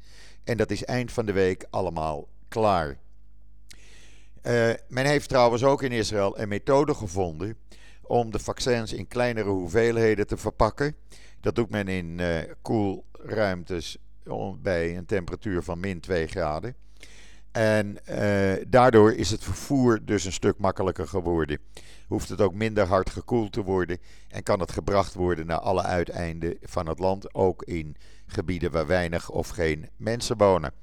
En 0.44 0.58
dat 0.58 0.72
is 0.72 0.86
eind 0.86 1.12
van 1.12 1.26
de 1.26 1.32
week 1.32 1.66
allemaal 1.70 2.28
klaar. 2.48 2.88
Uh, 2.88 4.74
men 4.88 5.06
heeft 5.06 5.30
trouwens 5.30 5.64
ook 5.64 5.84
in 5.84 5.92
Israël 5.92 6.40
een 6.40 6.48
methode 6.48 6.94
gevonden 6.94 7.58
om 8.02 8.32
de 8.32 8.40
vaccins 8.40 8.94
in 8.94 9.08
kleinere 9.08 9.50
hoeveelheden 9.50 10.28
te 10.28 10.38
verpakken. 10.38 10.96
Dat 11.40 11.56
doet 11.56 11.70
men 11.70 11.88
in 11.88 12.22
koelruimtes 12.62 13.98
bij 14.62 14.98
een 14.98 15.06
temperatuur 15.06 15.64
van 15.64 15.80
min 15.80 16.00
2 16.00 16.28
graden. 16.28 16.76
En 17.56 17.98
uh, 18.10 18.54
daardoor 18.68 19.14
is 19.14 19.32
het 19.32 19.44
vervoer 19.44 20.00
dus 20.06 20.26
een 20.26 20.32
stuk 20.32 20.58
makkelijker 20.58 21.08
geworden. 21.08 21.60
Hoeft 22.08 22.30
het 22.30 22.42
ook 22.42 22.54
minder 22.54 22.86
hard 22.86 23.10
gekoeld 23.10 23.52
te 23.52 23.64
worden 23.64 23.98
en 24.30 24.44
kan 24.44 24.60
het 24.60 24.72
gebracht 24.72 25.14
worden 25.14 25.46
naar 25.46 25.60
alle 25.60 25.82
uiteinden 25.84 26.58
van 26.62 26.88
het 26.88 27.00
land, 27.00 27.34
ook 27.34 27.64
in 27.64 27.96
gebieden 28.28 28.72
waar 28.72 28.88
weinig 28.88 29.30
of 29.30 29.50
geen 29.50 29.90
mensen 29.98 30.38
wonen. 30.38 30.74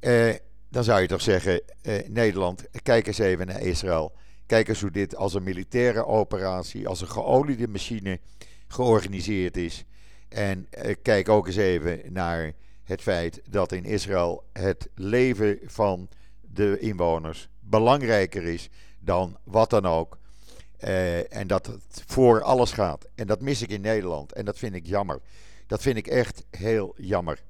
Uh, 0.00 0.34
dan 0.68 0.84
zou 0.84 1.00
je 1.00 1.06
toch 1.06 1.22
zeggen, 1.22 1.60
Nederland, 2.06 2.64
kijk 2.82 3.06
eens 3.06 3.18
even 3.18 3.46
naar 3.46 3.60
Israël. 3.60 4.12
Kijk 4.46 4.68
eens 4.68 4.80
hoe 4.80 4.90
dit 4.90 5.16
als 5.16 5.34
een 5.34 5.42
militaire 5.42 6.06
operatie, 6.06 6.88
als 6.88 7.00
een 7.00 7.08
geoliede 7.08 7.68
machine 7.68 8.20
georganiseerd 8.68 9.56
is. 9.56 9.84
En 10.28 10.66
eh, 10.70 10.94
kijk 11.02 11.28
ook 11.28 11.46
eens 11.46 11.56
even 11.56 12.00
naar 12.12 12.52
het 12.84 13.00
feit 13.00 13.40
dat 13.48 13.72
in 13.72 13.84
Israël 13.84 14.44
het 14.52 14.88
leven 14.94 15.58
van 15.64 16.08
de 16.40 16.78
inwoners 16.78 17.48
belangrijker 17.60 18.42
is 18.42 18.68
dan 18.98 19.38
wat 19.44 19.70
dan 19.70 19.86
ook. 19.86 20.18
Uh, 20.80 21.32
en 21.32 21.46
dat 21.46 21.66
het 21.66 22.02
voor 22.06 22.42
alles 22.42 22.72
gaat. 22.72 23.06
En 23.14 23.26
dat 23.26 23.40
mis 23.40 23.62
ik 23.62 23.70
in 23.70 23.80
Nederland. 23.80 24.32
En 24.32 24.44
dat 24.44 24.58
vind 24.58 24.74
ik 24.74 24.86
jammer. 24.86 25.20
Dat 25.66 25.82
vind 25.82 25.96
ik 25.96 26.06
echt 26.06 26.44
heel 26.50 26.94
jammer. 26.96 27.42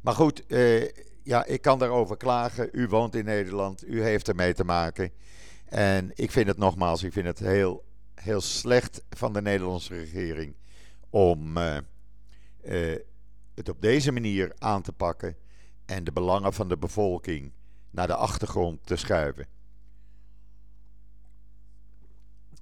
Maar 0.00 0.14
goed, 0.14 0.42
uh, 0.48 0.88
ja, 1.22 1.44
ik 1.44 1.62
kan 1.62 1.78
daarover 1.78 2.16
klagen. 2.16 2.68
U 2.72 2.88
woont 2.88 3.14
in 3.14 3.24
Nederland. 3.24 3.86
U 3.86 4.02
heeft 4.02 4.28
ermee 4.28 4.54
te 4.54 4.64
maken. 4.64 5.10
En 5.64 6.10
ik 6.14 6.30
vind 6.30 6.46
het 6.46 6.58
nogmaals, 6.58 7.02
ik 7.02 7.12
vind 7.12 7.26
het 7.26 7.38
heel, 7.38 7.84
heel 8.14 8.40
slecht 8.40 9.02
van 9.10 9.32
de 9.32 9.42
Nederlandse 9.42 9.94
regering 9.94 10.54
om 11.10 11.56
uh, 11.56 11.76
het 13.56 13.68
op 13.68 13.80
deze 13.80 14.12
manier 14.12 14.52
aan 14.58 14.82
te 14.82 14.92
pakken 14.92 15.36
en 15.86 16.04
de 16.04 16.12
belangen 16.12 16.52
van 16.52 16.68
de 16.68 16.76
bevolking 16.76 17.52
naar 17.90 18.06
de 18.06 18.14
achtergrond 18.14 18.86
te 18.86 18.96
schuiven. 18.96 19.46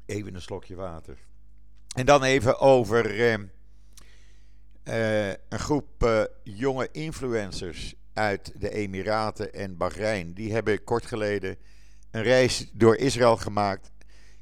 Even 0.06 0.34
een 0.34 0.42
slokje 0.42 0.74
water. 0.74 1.18
En 1.94 2.06
dan 2.06 2.22
even 2.22 2.58
over 2.58 3.20
uh, 4.84 5.28
een 5.28 5.58
groep 5.58 6.28
jonge 6.42 6.88
influencers 6.92 7.94
uit 8.12 8.52
de 8.60 8.70
Emiraten 8.70 9.52
en 9.52 9.76
Bahrein. 9.76 10.34
Die 10.34 10.52
hebben 10.52 10.84
kort 10.84 11.06
geleden 11.06 11.56
een 12.10 12.22
reis 12.22 12.70
door 12.72 12.96
Israël 12.96 13.36
gemaakt. 13.36 13.92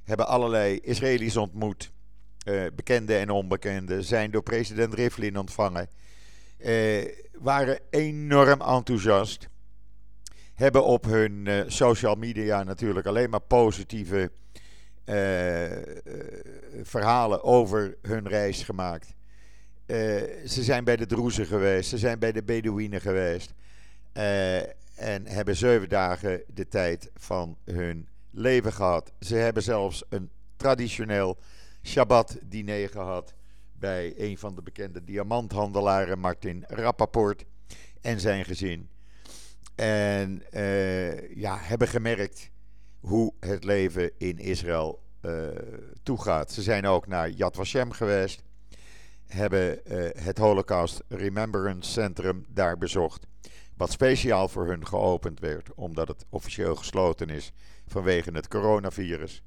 Hebben 0.03 0.27
allerlei 0.27 0.79
Israëli's 0.79 1.37
ontmoet. 1.37 1.93
Uh, 2.45 2.67
bekende 2.75 3.17
en 3.17 3.31
onbekende. 3.31 4.03
Zijn 4.03 4.31
door 4.31 4.43
president 4.43 4.95
Rivlin 4.95 5.39
ontvangen. 5.39 5.89
Uh, 6.65 7.09
waren 7.33 7.79
enorm 7.91 8.61
enthousiast. 8.61 9.49
Hebben 10.55 10.85
op 10.85 11.05
hun 11.05 11.47
uh, 11.47 11.63
social 11.67 12.15
media 12.15 12.63
natuurlijk 12.63 13.07
alleen 13.07 13.31
maar 13.31 13.41
positieve 13.41 14.31
verhalen 16.83 17.43
over 17.43 17.97
hun 18.03 18.29
reis 18.29 18.63
gemaakt. 18.63 19.15
ze 20.47 20.63
zijn 20.63 20.85
bij 20.85 20.97
de 20.97 21.07
Droezen 21.07 21.47
geweest. 21.47 21.89
Ze 21.89 21.99
zijn 21.99 22.19
bij 22.19 22.33
de 22.33 22.43
Bedouinen 22.43 23.01
geweest. 23.01 23.55
En 24.95 25.27
hebben 25.27 25.57
zeven 25.57 25.89
dagen 25.89 26.43
de 26.55 26.69
tijd 26.69 27.11
van 27.15 27.57
hun 27.65 28.09
leven 28.31 28.73
gehad. 28.73 29.13
Ze 29.21 29.35
hebben 29.35 29.63
zelfs 29.63 30.05
een 30.09 30.31
traditioneel 30.57 31.39
Shabbat-diner 31.83 32.89
gehad 32.89 33.35
bij 33.83 34.15
een 34.17 34.39
van 34.39 34.55
de 34.55 34.63
bekende 34.63 35.05
diamanthandelaren, 35.05 36.19
Martin 36.19 36.65
Rappaport, 36.67 37.45
en 38.01 38.21
zijn 38.21 38.45
gezin. 38.45 38.89
En 39.75 40.43
uh, 40.55 41.37
ja, 41.37 41.59
hebben 41.61 41.89
gemerkt 41.89 42.51
hoe 43.01 43.33
het 43.41 43.65
leven 43.65 44.11
in 44.19 44.39
Israël 44.39 45.03
uh, 45.23 45.49
toegaat. 46.03 46.53
Ze 46.53 46.63
zijn 46.63 46.87
ook 46.87 47.07
naar 47.07 47.31
Yad 47.31 47.57
Vashem 47.57 47.93
geweest. 47.93 48.43
hebben 49.27 49.81
het 50.23 50.39
Holocaust 50.39 51.03
Remembrance 51.09 51.91
Centrum 51.91 52.45
daar 52.49 52.79
bezocht. 52.79 53.27
Wat 53.77 53.91
speciaal 53.91 54.49
voor 54.49 54.67
hun 54.67 54.87
geopend 54.87 55.41
werd, 55.41 55.75
omdat 55.75 56.09
het 56.09 56.25
officieel 56.29 56.77
gesloten 56.77 57.31
is 57.31 57.53
vanwege 57.87 58.31
het 58.33 58.49
coronavirus. 58.49 59.43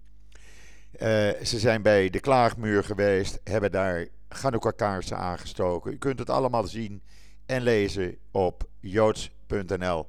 Ze 1.44 1.60
zijn 1.60 1.82
bij 1.82 2.10
de 2.10 2.20
Klaagmuur 2.20 2.84
geweest, 2.84 3.40
hebben 3.44 3.72
daar 3.72 4.08
Chanukka-kaarsen 4.30 5.18
aangestoken. 5.18 5.94
U 5.94 5.98
kunt 5.98 6.20
het 6.20 6.30
allemaal 6.30 6.68
zien 6.68 7.02
en 7.46 7.62
lezen 7.62 8.18
op 8.32 8.70
joods.nl. 8.80 10.08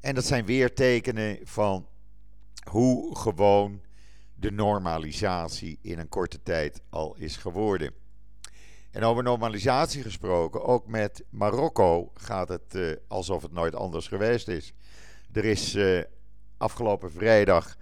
En 0.00 0.14
dat 0.14 0.24
zijn 0.24 0.46
weer 0.46 0.74
tekenen 0.74 1.38
van 1.42 1.86
hoe 2.70 3.16
gewoon 3.18 3.80
de 4.34 4.50
normalisatie 4.50 5.78
in 5.82 5.98
een 5.98 6.08
korte 6.08 6.42
tijd 6.42 6.80
al 6.90 7.16
is 7.16 7.36
geworden. 7.36 7.92
En 8.90 9.02
over 9.02 9.22
normalisatie 9.22 10.02
gesproken, 10.02 10.64
ook 10.64 10.86
met 10.86 11.24
Marokko 11.30 12.10
gaat 12.14 12.48
het 12.48 12.74
uh, 12.74 12.96
alsof 13.08 13.42
het 13.42 13.52
nooit 13.52 13.74
anders 13.74 14.08
geweest 14.08 14.48
is. 14.48 14.72
Er 15.32 15.44
is 15.44 15.74
uh, 15.74 16.02
afgelopen 16.56 17.12
vrijdag 17.12 17.76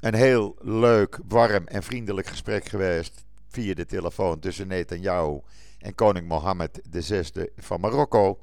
een 0.00 0.14
heel 0.14 0.56
leuk, 0.60 1.18
warm 1.28 1.66
en 1.66 1.82
vriendelijk 1.82 2.26
gesprek 2.26 2.68
geweest 2.68 3.24
via 3.48 3.74
de 3.74 3.86
telefoon 3.86 4.38
tussen 4.38 4.68
Netanyahu 4.68 5.40
en 5.78 5.94
koning 5.94 6.28
Mohammed 6.28 6.80
VI 6.90 7.50
van 7.56 7.80
Marokko. 7.80 8.40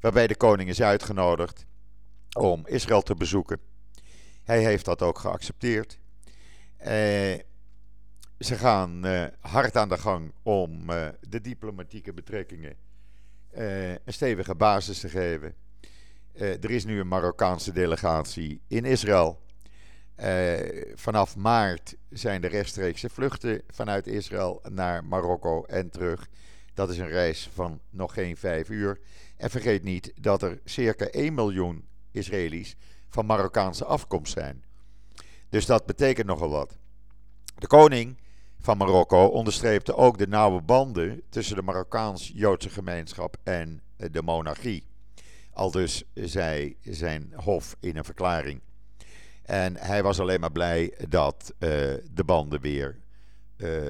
Waarbij 0.00 0.26
de 0.26 0.36
koning 0.36 0.68
is 0.68 0.82
uitgenodigd 0.82 1.66
om 2.38 2.66
Israël 2.66 3.02
te 3.02 3.14
bezoeken. 3.14 3.58
Hij 4.42 4.64
heeft 4.64 4.84
dat 4.84 5.02
ook 5.02 5.18
geaccepteerd. 5.18 5.98
Eh, 6.76 7.38
ze 8.38 8.54
gaan 8.54 9.04
eh, 9.04 9.24
hard 9.40 9.76
aan 9.76 9.88
de 9.88 9.98
gang 9.98 10.32
om 10.42 10.90
eh, 10.90 11.08
de 11.28 11.40
diplomatieke 11.40 12.12
betrekkingen 12.12 12.76
eh, 13.52 13.90
een 13.90 14.12
stevige 14.12 14.54
basis 14.54 15.00
te 15.00 15.08
geven. 15.08 15.54
Eh, 16.32 16.64
er 16.64 16.70
is 16.70 16.84
nu 16.84 17.00
een 17.00 17.08
Marokkaanse 17.08 17.72
delegatie 17.72 18.60
in 18.68 18.84
Israël. 18.84 19.40
Uh, 20.16 20.58
vanaf 20.94 21.36
maart 21.36 21.94
zijn 22.10 22.40
de 22.40 22.46
rechtstreekse 22.46 23.08
vluchten 23.08 23.62
vanuit 23.68 24.06
Israël 24.06 24.62
naar 24.68 25.04
Marokko 25.04 25.64
en 25.64 25.90
terug. 25.90 26.28
Dat 26.74 26.90
is 26.90 26.98
een 26.98 27.08
reis 27.08 27.50
van 27.54 27.80
nog 27.90 28.14
geen 28.14 28.36
vijf 28.36 28.68
uur. 28.68 29.00
En 29.36 29.50
vergeet 29.50 29.82
niet 29.82 30.12
dat 30.20 30.42
er 30.42 30.60
circa 30.64 31.06
1 31.06 31.34
miljoen 31.34 31.84
Israëli's 32.10 32.76
van 33.08 33.26
Marokkaanse 33.26 33.84
afkomst 33.84 34.32
zijn. 34.32 34.64
Dus 35.48 35.66
dat 35.66 35.86
betekent 35.86 36.26
nogal 36.26 36.50
wat. 36.50 36.76
De 37.58 37.66
koning 37.66 38.16
van 38.60 38.76
Marokko 38.76 39.26
onderstreepte 39.26 39.96
ook 39.96 40.18
de 40.18 40.28
nauwe 40.28 40.60
banden 40.60 41.22
tussen 41.28 41.56
de 41.56 41.62
Marokkaans-Joodse 41.62 42.70
gemeenschap 42.70 43.36
en 43.42 43.82
de 43.96 44.22
monarchie. 44.22 44.86
Al 45.52 45.70
dus 45.70 46.04
zei 46.14 46.76
zijn 46.82 47.32
hof 47.36 47.76
in 47.80 47.96
een 47.96 48.04
verklaring. 48.04 48.60
En 49.52 49.76
hij 49.76 50.02
was 50.02 50.20
alleen 50.20 50.40
maar 50.40 50.52
blij 50.52 50.94
dat 51.08 51.52
uh, 51.52 51.68
de 52.10 52.24
banden 52.24 52.60
weer 52.60 52.98
uh, 53.56 53.80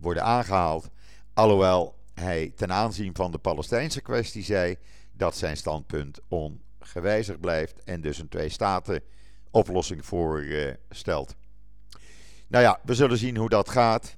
worden 0.00 0.22
aangehaald. 0.22 0.90
Alhoewel 1.34 1.98
hij 2.14 2.52
ten 2.56 2.72
aanzien 2.72 3.14
van 3.14 3.30
de 3.30 3.38
Palestijnse 3.38 4.00
kwestie 4.00 4.42
zei 4.42 4.76
dat 5.12 5.36
zijn 5.36 5.56
standpunt 5.56 6.20
ongewijzigd 6.28 7.40
blijft 7.40 7.84
en 7.84 8.00
dus 8.00 8.18
een 8.18 8.28
twee-staten-oplossing 8.28 10.06
voorstelt. 10.06 11.34
nou 12.48 12.64
ja, 12.64 12.80
we 12.84 12.94
zullen 12.94 13.18
zien 13.18 13.36
hoe 13.36 13.48
dat 13.48 13.68
gaat. 13.68 14.16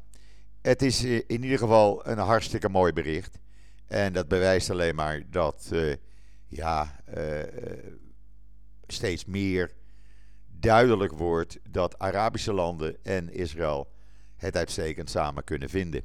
Het 0.62 0.82
is 0.82 1.04
in 1.04 1.42
ieder 1.42 1.58
geval 1.58 2.06
een 2.06 2.18
hartstikke 2.18 2.68
mooi 2.68 2.92
bericht. 2.92 3.38
En 3.86 4.12
dat 4.12 4.28
bewijst 4.28 4.70
alleen 4.70 4.94
maar 4.94 5.22
dat 5.30 5.70
ja, 6.46 7.00
steeds 8.86 9.24
meer 9.24 9.74
duidelijk 10.66 11.12
wordt 11.12 11.58
dat 11.70 11.98
Arabische 11.98 12.52
landen 12.52 12.96
en 13.02 13.32
Israël 13.32 13.88
het 14.36 14.56
uitstekend 14.56 15.10
samen 15.10 15.44
kunnen 15.44 15.68
vinden. 15.68 16.02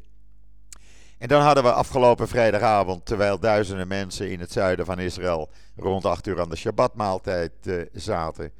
En 1.17 1.28
dan 1.28 1.41
hadden 1.41 1.63
we 1.63 1.71
afgelopen 1.71 2.28
vrijdagavond, 2.28 3.06
terwijl 3.06 3.39
duizenden 3.39 3.88
mensen 3.88 4.32
in 4.32 4.39
het 4.39 4.52
zuiden 4.52 4.86
van 4.86 5.00
Israël 5.00 5.50
rond 5.76 6.06
8 6.06 6.28
uur 6.28 6.39
aan 6.41 6.50
de 6.50 6.56
Shabbatmaaltijd 6.56 7.52
uh, 7.63 7.82
zaten, 7.93 8.52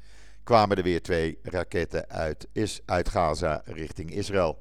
kwamen 0.42 0.76
er 0.76 0.82
weer 0.82 1.02
twee 1.02 1.38
raketten 1.42 2.08
uit, 2.08 2.48
is, 2.52 2.80
uit 2.84 3.08
Gaza 3.08 3.62
richting 3.64 4.10
Israël. 4.10 4.58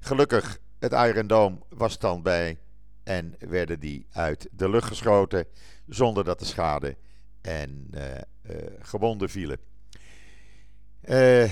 Gelukkig, 0.00 0.58
het 0.78 0.92
Iron 0.92 1.26
Dome 1.26 1.58
was 1.68 1.98
dan 1.98 2.22
bij 2.22 2.58
en 3.04 3.34
werden 3.38 3.80
die 3.80 4.06
uit 4.12 4.48
de 4.52 4.68
lucht 4.68 4.88
geschoten 4.88 5.46
zonder 5.86 6.24
dat 6.24 6.38
de 6.38 6.44
schade 6.44 6.96
en 7.40 7.90
uh, 7.94 8.04
uh, 8.10 8.56
gewonden 8.80 9.30
vielen. 9.30 9.58
Uh, 11.04 11.50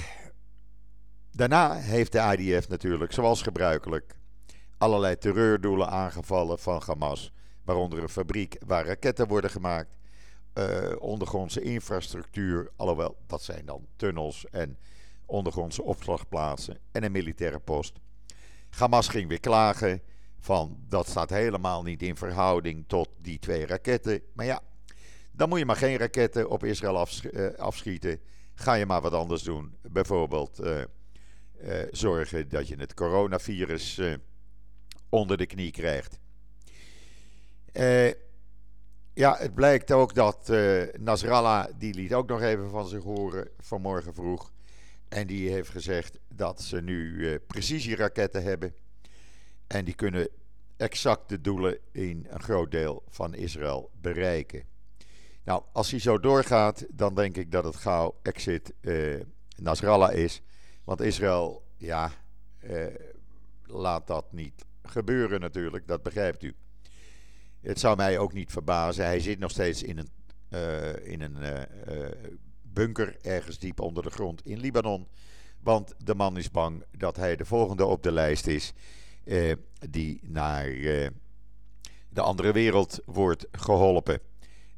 daarna 1.33 1.75
heeft 1.75 2.13
de 2.13 2.37
IDF 2.37 2.69
natuurlijk, 2.69 3.13
zoals 3.13 3.43
gebruikelijk, 3.43 4.15
allerlei 4.79 5.19
terreurdoelen 5.19 5.89
aangevallen 5.89 6.59
van 6.59 6.83
Hamas. 6.87 7.33
Waaronder 7.65 8.03
een 8.03 8.09
fabriek 8.09 8.57
waar 8.67 8.87
raketten 8.87 9.27
worden 9.27 9.51
gemaakt. 9.51 9.97
Uh, 10.55 10.93
ondergrondse 10.99 11.61
infrastructuur, 11.61 12.71
alhoewel 12.77 13.17
dat 13.27 13.43
zijn 13.43 13.67
dan 13.67 13.87
tunnels 13.97 14.47
en 14.51 14.79
ondergrondse 15.27 15.83
opslagplaatsen 15.83 16.79
en 16.93 17.05
een 17.05 17.13
militaire 17.13 17.59
post. 17.59 17.99
Hamas 18.71 19.09
ging 19.09 19.29
weer 19.29 19.41
klagen 19.41 20.03
van 20.39 20.79
dat 20.89 21.09
staat 21.09 21.31
helemaal 21.31 21.83
niet 21.83 22.03
in 22.03 22.17
verhouding 22.17 22.85
tot 22.87 23.09
die 23.19 23.39
twee 23.39 23.67
raketten. 23.67 24.23
Maar 24.33 24.47
ja, 24.47 24.61
dan 25.33 25.49
moet 25.49 25.59
je 25.59 25.65
maar 25.65 25.77
geen 25.77 25.97
raketten 25.97 26.51
op 26.51 26.65
Israël 26.65 27.07
uh, 27.33 27.55
afschieten 27.55 28.21
ga 28.57 28.75
je 28.75 28.87
maar 28.87 29.01
wat 29.01 29.13
anders 29.13 29.43
doen. 29.43 29.77
Bijvoorbeeld 29.83 30.61
uh, 30.61 30.81
uh, 31.65 31.83
zorgen 31.91 32.49
dat 32.49 32.69
je 32.69 32.77
het 32.77 32.95
coronavirus 32.95 33.99
uh, 33.99 34.15
onder 35.09 35.37
de 35.37 35.47
knie 35.47 35.71
krijgt. 35.71 36.19
ja, 39.15 39.37
het 39.39 39.55
blijkt 39.55 39.93
ook 39.93 40.15
dat 40.15 40.53
Nasrallah, 40.99 41.67
die 41.79 41.95
liet 41.95 42.15
ook 42.15 42.29
nog 42.29 42.41
even 42.41 42.71
van 42.71 42.89
zich 42.89 43.03
horen 43.03 43.49
vanmorgen 43.59 44.15
vroeg. 44.15 44.53
En 45.09 45.27
die 45.27 45.51
heeft 45.51 45.69
gezegd 45.69 46.19
dat 46.29 46.63
ze 46.63 46.83
nu 46.83 47.39
precisieraketten 47.39 48.43
hebben. 48.43 48.75
En 49.67 49.85
die 49.85 49.95
kunnen 49.95 50.29
exact 50.77 51.29
de 51.29 51.41
doelen 51.41 51.79
in 51.93 52.27
een 52.29 52.43
groot 52.43 52.71
deel 52.71 53.03
van 53.09 53.35
Israël 53.35 53.91
bereiken. 54.01 54.76
Nou, 55.47 55.63
als 55.73 55.91
hij 55.91 56.01
zo 56.01 56.19
doorgaat, 56.19 56.87
dan 56.91 57.15
denk 57.15 57.37
ik 57.37 57.53
dat 57.53 57.65
het 57.65 57.77
gauw 57.77 58.19
exit 58.23 58.73
uh, 58.81 59.21
Nasrallah 59.57 60.15
is. 60.15 60.43
Want 60.85 61.01
Israël, 61.01 61.63
ja, 61.77 62.11
uh, 62.61 62.87
laat 63.65 64.07
dat 64.07 64.33
niet 64.33 64.65
gebeuren 64.83 65.41
natuurlijk, 65.41 65.87
dat 65.87 66.03
begrijpt 66.03 66.43
u. 66.43 66.55
Het 67.61 67.81
zou 67.81 67.97
mij 67.97 68.19
ook 68.19 68.33
niet 68.33 68.51
verbazen. 68.51 69.05
Hij 69.05 69.21
zit 69.21 69.39
nog 69.39 69.51
steeds 69.51 69.83
in 69.83 69.99
een, 69.99 70.09
uh, 70.51 71.07
in 71.07 71.21
een 71.21 71.67
bunker 72.63 73.17
ergens 73.23 73.59
diep 73.59 73.81
onder 73.81 74.03
de 74.03 74.11
grond 74.11 74.47
in 74.47 74.61
Libanon. 74.61 75.09
Want 75.63 75.95
de 75.99 76.15
man 76.15 76.37
is 76.37 76.51
bang 76.51 76.85
dat 76.91 77.17
hij 77.17 77.37
de 77.37 77.45
volgende 77.45 77.85
op 77.85 78.03
de 78.03 78.13
lijst 78.13 78.47
is 78.47 78.73
die 79.91 80.21
naar 80.23 80.65
de 82.09 82.21
andere 82.21 82.53
wereld 82.53 83.01
wordt 83.05 83.47
geholpen. 83.53 84.21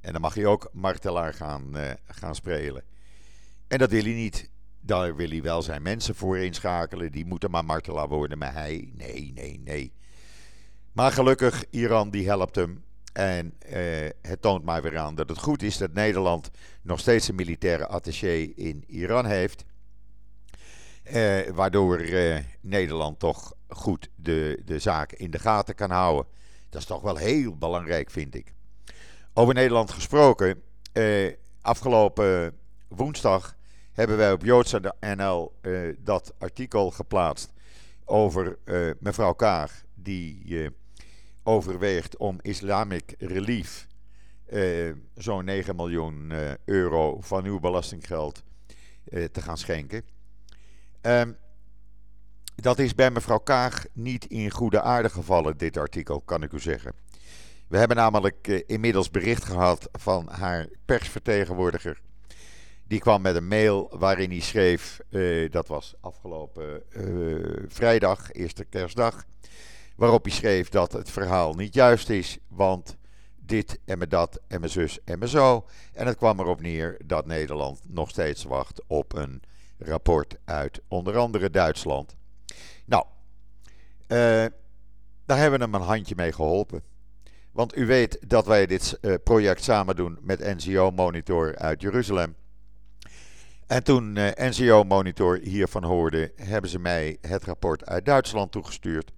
En 0.00 0.12
dan 0.12 0.20
mag 0.20 0.34
hij 0.34 0.46
ook 0.46 0.70
martelaar 0.72 1.34
gaan, 1.34 1.76
uh, 1.76 1.90
gaan 2.06 2.34
spelen. 2.34 2.82
En 3.66 3.78
dat 3.78 3.90
wil 3.90 4.02
hij 4.02 4.12
niet. 4.12 4.50
Daar 4.80 5.16
wil 5.16 5.28
hij 5.28 5.42
wel 5.42 5.62
zijn 5.62 5.82
mensen 5.82 6.14
voor 6.14 6.38
inschakelen. 6.38 7.12
Die 7.12 7.26
moeten 7.26 7.50
maar 7.50 7.64
martelaar 7.64 8.08
worden. 8.08 8.38
Maar 8.38 8.52
hij, 8.52 8.92
nee, 8.94 9.32
nee, 9.34 9.60
nee. 9.64 9.92
Maar 10.92 11.12
gelukkig, 11.12 11.64
Iran 11.70 12.10
die 12.10 12.26
helpt 12.26 12.54
hem. 12.54 12.84
En 13.12 13.54
uh, 13.66 14.08
het 14.22 14.42
toont 14.42 14.64
maar 14.64 14.82
weer 14.82 14.98
aan 14.98 15.14
dat 15.14 15.28
het 15.28 15.38
goed 15.38 15.62
is 15.62 15.76
dat 15.76 15.92
Nederland 15.92 16.50
nog 16.82 17.00
steeds 17.00 17.28
een 17.28 17.34
militaire 17.34 17.86
attaché 17.86 18.34
in 18.54 18.84
Iran 18.86 19.26
heeft. 19.26 19.64
Uh, 21.12 21.48
waardoor 21.48 22.00
uh, 22.00 22.38
Nederland 22.60 23.18
toch 23.18 23.54
goed 23.68 24.10
de, 24.14 24.62
de 24.64 24.78
zaak 24.78 25.12
in 25.12 25.30
de 25.30 25.38
gaten 25.38 25.74
kan 25.74 25.90
houden. 25.90 26.26
Dat 26.68 26.80
is 26.80 26.86
toch 26.86 27.02
wel 27.02 27.16
heel 27.16 27.56
belangrijk, 27.56 28.10
vind 28.10 28.34
ik. 28.34 28.54
Over 29.38 29.54
Nederland 29.54 29.90
gesproken. 29.90 30.62
Eh, 30.92 31.32
afgelopen 31.60 32.58
woensdag 32.88 33.56
hebben 33.92 34.16
wij 34.16 34.32
op 34.32 34.44
Joodse 34.44 34.94
NL 35.00 35.52
eh, 35.60 35.72
dat 35.98 36.34
artikel 36.38 36.90
geplaatst 36.90 37.52
over 38.04 38.58
eh, 38.64 38.90
mevrouw 39.00 39.32
Kaag, 39.32 39.82
die 39.94 40.62
eh, 40.62 40.70
overweegt 41.42 42.16
om 42.16 42.38
Islamic 42.42 43.14
Relief 43.18 43.86
eh, 44.46 44.92
zo'n 45.14 45.44
9 45.44 45.76
miljoen 45.76 46.30
eh, 46.30 46.52
euro 46.64 47.20
van 47.20 47.44
uw 47.44 47.60
belastinggeld 47.60 48.42
te 49.32 49.42
gaan 49.42 49.58
schenken. 49.58 50.02
Um, 51.02 51.36
dat 52.54 52.78
is 52.78 52.94
bij 52.94 53.10
mevrouw 53.10 53.38
Kaag 53.38 53.84
niet 53.92 54.24
in 54.24 54.50
goede 54.50 54.80
aarde 54.80 55.10
gevallen, 55.10 55.56
dit 55.56 55.76
artikel, 55.76 56.20
kan 56.20 56.42
ik 56.42 56.52
u 56.52 56.60
zeggen. 56.60 56.92
We 57.68 57.78
hebben 57.78 57.96
namelijk 57.96 58.48
eh, 58.48 58.62
inmiddels 58.66 59.10
bericht 59.10 59.44
gehad 59.44 59.88
van 59.92 60.28
haar 60.28 60.68
persvertegenwoordiger. 60.84 62.00
Die 62.84 63.00
kwam 63.00 63.22
met 63.22 63.36
een 63.36 63.48
mail 63.48 63.90
waarin 63.98 64.30
hij 64.30 64.40
schreef, 64.40 65.00
eh, 65.10 65.50
dat 65.50 65.68
was 65.68 65.94
afgelopen 66.00 66.82
uh, 66.90 67.64
vrijdag, 67.68 68.32
eerste 68.32 68.64
kerstdag, 68.64 69.24
waarop 69.96 70.24
hij 70.24 70.32
schreef 70.32 70.68
dat 70.68 70.92
het 70.92 71.10
verhaal 71.10 71.54
niet 71.54 71.74
juist 71.74 72.10
is, 72.10 72.38
want 72.48 72.96
dit 73.36 73.78
en 73.84 73.98
me 73.98 74.06
dat 74.06 74.40
en 74.46 74.60
mijn 74.60 74.72
zus 74.72 75.04
en 75.04 75.18
me 75.18 75.28
zo. 75.28 75.66
En 75.92 76.06
het 76.06 76.16
kwam 76.16 76.40
erop 76.40 76.60
neer 76.60 76.96
dat 77.04 77.26
Nederland 77.26 77.80
nog 77.88 78.10
steeds 78.10 78.44
wacht 78.44 78.82
op 78.86 79.14
een 79.14 79.42
rapport 79.78 80.36
uit 80.44 80.80
onder 80.88 81.16
andere 81.16 81.50
Duitsland. 81.50 82.16
Nou, 82.84 83.04
daar 85.26 85.38
hebben 85.38 85.58
we 85.58 85.64
hem 85.64 85.74
een 85.74 85.80
handje 85.80 86.14
mee 86.16 86.32
geholpen. 86.32 86.82
Want 87.58 87.76
u 87.76 87.86
weet 87.86 88.18
dat 88.26 88.46
wij 88.46 88.66
dit 88.66 88.98
uh, 89.00 89.14
project 89.24 89.62
samen 89.62 89.96
doen 89.96 90.18
met 90.20 90.38
NCO 90.38 90.90
Monitor 90.90 91.56
uit 91.56 91.80
Jeruzalem. 91.80 92.34
En 93.66 93.84
toen 93.84 94.16
uh, 94.16 94.28
NCO 94.34 94.84
Monitor 94.84 95.38
hiervan 95.42 95.84
hoorde, 95.84 96.32
hebben 96.36 96.70
ze 96.70 96.78
mij 96.78 97.18
het 97.20 97.44
rapport 97.44 97.86
uit 97.86 98.04
Duitsland 98.04 98.52
toegestuurd. 98.52 99.12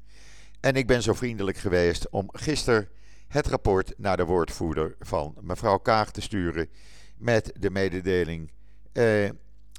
En 0.61 0.75
ik 0.75 0.87
ben 0.87 1.03
zo 1.03 1.13
vriendelijk 1.13 1.57
geweest 1.57 2.11
om 2.11 2.29
gisteren 2.33 2.89
het 3.29 3.47
rapport 3.47 3.93
naar 3.97 4.17
de 4.17 4.25
woordvoerder 4.25 4.97
van 5.01 5.35
mevrouw 5.41 5.79
Kaag 5.79 6.11
te 6.11 6.21
sturen. 6.21 6.69
Met 7.17 7.53
de 7.59 7.71
mededeling: 7.71 8.53
eh, 8.93 9.31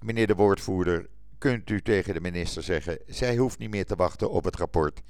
meneer 0.03 0.27
de 0.27 0.35
woordvoerder, 0.35 1.09
kunt 1.37 1.69
u 1.69 1.81
tegen 1.81 2.13
de 2.13 2.21
minister 2.21 2.63
zeggen: 2.63 2.97
zij 3.07 3.37
hoeft 3.37 3.59
niet 3.59 3.71
meer 3.71 3.85
te 3.85 3.95
wachten 3.95 4.31
op 4.31 4.43
het 4.43 4.55
rapport. 4.55 5.01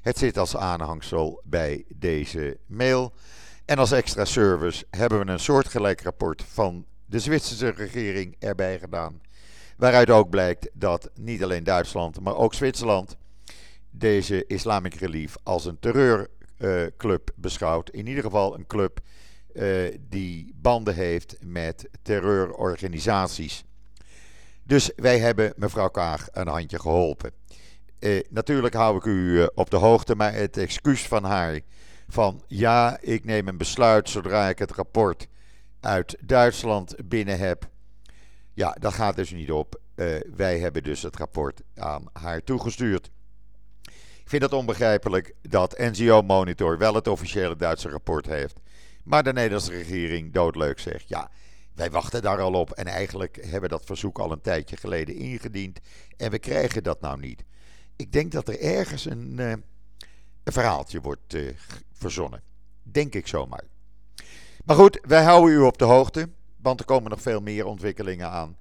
Het 0.00 0.18
zit 0.18 0.38
als 0.38 0.56
aanhangsel 0.56 1.40
bij 1.44 1.84
deze 1.94 2.58
mail. 2.66 3.12
En 3.64 3.78
als 3.78 3.92
extra 3.92 4.24
service 4.24 4.86
hebben 4.90 5.24
we 5.24 5.32
een 5.32 5.40
soortgelijk 5.40 6.02
rapport 6.02 6.42
van 6.42 6.86
de 7.06 7.18
Zwitserse 7.18 7.68
regering 7.68 8.36
erbij 8.38 8.78
gedaan. 8.78 9.20
Waaruit 9.76 10.10
ook 10.10 10.30
blijkt 10.30 10.68
dat 10.72 11.10
niet 11.14 11.42
alleen 11.42 11.64
Duitsland, 11.64 12.20
maar 12.20 12.36
ook 12.36 12.54
Zwitserland 12.54 13.16
deze 13.90 14.46
Islamic 14.46 14.94
Relief 14.94 15.36
als 15.42 15.64
een 15.64 15.78
terreurclub 15.78 17.30
beschouwt. 17.34 17.90
In 17.90 18.06
ieder 18.06 18.22
geval 18.22 18.54
een 18.54 18.66
club 18.66 19.00
uh, 19.52 19.94
die 20.08 20.54
banden 20.60 20.94
heeft 20.94 21.36
met 21.40 21.88
terreurorganisaties. 22.02 23.64
Dus 24.62 24.90
wij 24.96 25.18
hebben 25.18 25.52
mevrouw 25.56 25.88
Kaag 25.88 26.28
een 26.32 26.48
handje 26.48 26.78
geholpen. 26.78 27.32
Uh, 28.00 28.20
natuurlijk 28.30 28.74
hou 28.74 28.96
ik 28.96 29.04
u 29.04 29.12
uh, 29.12 29.46
op 29.54 29.70
de 29.70 29.76
hoogte, 29.76 30.14
maar 30.14 30.32
het 30.32 30.56
excuus 30.56 31.06
van 31.06 31.24
haar 31.24 31.60
van 32.08 32.42
ja, 32.46 32.98
ik 33.00 33.24
neem 33.24 33.48
een 33.48 33.56
besluit 33.56 34.08
zodra 34.08 34.48
ik 34.48 34.58
het 34.58 34.72
rapport 34.72 35.26
uit 35.80 36.16
Duitsland 36.20 36.94
binnen 37.04 37.38
heb. 37.38 37.68
Ja, 38.54 38.76
dat 38.80 38.92
gaat 38.92 39.16
dus 39.16 39.30
niet 39.30 39.50
op. 39.50 39.80
wij 40.36 40.58
hebben 40.58 40.82
dus 40.82 41.02
het 41.02 41.16
rapport 41.16 41.62
aan 41.74 42.04
haar 42.12 42.44
toegestuurd. 42.44 43.10
Ik 44.28 44.34
vind 44.34 44.42
het 44.42 44.52
onbegrijpelijk 44.52 45.34
dat 45.42 45.78
NGO 45.78 46.22
Monitor 46.22 46.78
wel 46.78 46.94
het 46.94 47.08
officiële 47.08 47.56
Duitse 47.56 47.88
rapport 47.88 48.26
heeft. 48.26 48.60
Maar 49.04 49.22
de 49.22 49.32
Nederlandse 49.32 49.72
regering 49.72 50.32
doodleuk 50.32 50.78
zegt: 50.78 51.08
ja, 51.08 51.30
wij 51.74 51.90
wachten 51.90 52.22
daar 52.22 52.40
al 52.40 52.52
op. 52.52 52.70
En 52.70 52.86
eigenlijk 52.86 53.36
hebben 53.36 53.60
we 53.60 53.68
dat 53.68 53.84
verzoek 53.84 54.18
al 54.18 54.32
een 54.32 54.40
tijdje 54.40 54.76
geleden 54.76 55.14
ingediend. 55.14 55.80
En 56.16 56.30
we 56.30 56.38
krijgen 56.38 56.82
dat 56.82 57.00
nou 57.00 57.20
niet. 57.20 57.44
Ik 57.98 58.12
denk 58.12 58.32
dat 58.32 58.48
er 58.48 58.60
ergens 58.60 59.04
een, 59.04 59.36
uh, 59.38 59.50
een 60.42 60.52
verhaaltje 60.52 61.00
wordt 61.00 61.34
uh, 61.34 61.50
verzonnen. 61.92 62.42
Denk 62.82 63.14
ik 63.14 63.26
zomaar. 63.26 63.64
Maar 64.64 64.76
goed, 64.76 64.98
wij 65.02 65.22
houden 65.22 65.54
u 65.54 65.58
op 65.58 65.78
de 65.78 65.84
hoogte. 65.84 66.28
Want 66.56 66.80
er 66.80 66.86
komen 66.86 67.10
nog 67.10 67.22
veel 67.22 67.40
meer 67.40 67.66
ontwikkelingen 67.66 68.30
aan. 68.30 68.56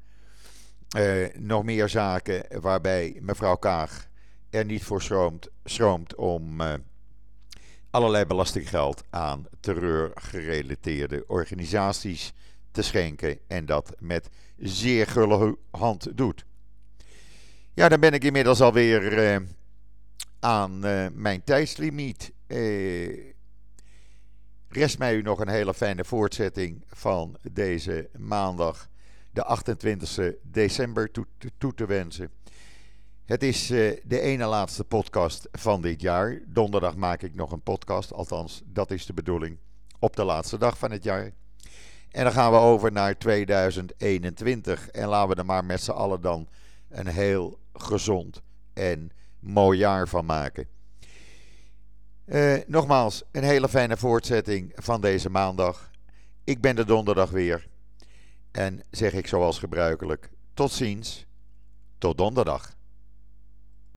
Uh, 0.98 1.28
nog 1.36 1.64
meer 1.64 1.90
zaken 1.90 2.62
waarbij 2.62 3.18
mevrouw 3.22 3.56
Kaag 3.56 4.08
er 4.50 4.66
niet 4.66 4.84
voor 4.84 5.02
schroomt, 5.02 5.50
schroomt 5.64 6.16
om 6.16 6.62
allerlei 7.90 8.26
belastinggeld 8.26 9.04
aan 9.10 9.46
terreurgerelateerde 9.60 11.24
organisaties 11.28 12.34
te 12.72 12.82
schenken 12.82 13.40
en 13.48 13.66
dat 13.66 13.96
met 14.00 14.30
zeer 14.58 15.08
gulle 15.08 15.58
hand 15.72 16.18
doet. 16.18 16.46
Ja, 17.78 17.90
dan 17.90 18.00
ben 18.00 18.14
ik 18.14 18.24
inmiddels 18.24 18.62
alweer 18.62 19.34
uh, 19.34 19.48
aan 20.40 20.86
uh, 20.86 21.08
mijn 21.14 21.44
tijdslimiet. 21.44 22.34
rest 24.70 24.98
mij 24.98 25.16
u 25.16 25.22
nog 25.22 25.40
een 25.40 25.48
hele 25.48 25.74
fijne 25.74 26.06
voortzetting 26.06 26.84
van 26.88 27.38
deze 27.52 28.10
maandag, 28.18 28.90
de 29.32 29.44
28 29.44 30.34
december, 30.42 31.12
toe, 31.12 31.26
toe 31.58 31.74
te 31.74 31.86
wensen. 31.86 32.32
Het 33.26 33.44
is 33.44 33.68
de 34.04 34.20
ene 34.20 34.46
laatste 34.46 34.84
podcast 34.84 35.48
van 35.52 35.82
dit 35.82 36.02
jaar. 36.02 36.42
Donderdag 36.48 36.96
maak 36.96 37.22
ik 37.22 37.36
nog 37.36 37.52
een 37.52 37.64
podcast, 37.64 38.14
althans 38.14 38.62
dat 38.66 38.92
is 38.92 39.06
de 39.06 39.14
bedoeling, 39.14 39.58
op 40.00 40.16
de 40.16 40.24
laatste 40.24 40.58
dag 40.58 40.78
van 40.78 40.92
het 40.92 41.04
jaar. 41.04 41.32
En 42.12 42.24
dan 42.24 42.34
gaan 42.34 42.52
we 42.52 42.58
over 42.58 42.92
naar 42.92 43.18
2021 43.18 44.90
en 44.90 45.08
laten 45.08 45.30
we 45.30 45.36
er 45.36 45.46
maar 45.46 45.66
met 45.66 45.82
z'n 45.82 45.92
allen 45.92 46.22
dan 46.22 46.48
een 46.90 47.08
heel 47.08 47.60
gezond 47.74 48.42
en 48.74 49.12
mooi 49.40 49.78
jaar 49.78 50.08
van 50.08 50.26
maken. 50.26 50.68
Uh, 52.26 52.58
nogmaals, 52.68 53.24
een 53.32 53.44
hele 53.44 53.70
fijne 53.70 53.98
voortzetting 53.98 54.72
van 54.76 55.02
deze 55.02 55.30
maandag. 55.30 55.92
Ik 56.44 56.62
ben 56.62 56.76
de 56.76 56.86
donderdag 56.86 57.30
weer. 57.30 57.68
En 58.52 58.84
zeg 58.92 59.14
ik 59.14 59.28
zoals 59.28 59.60
gebruikelijk: 59.60 60.30
tot 60.54 60.72
ziens, 60.72 61.26
tot 61.98 62.18
donderdag. 62.18 62.77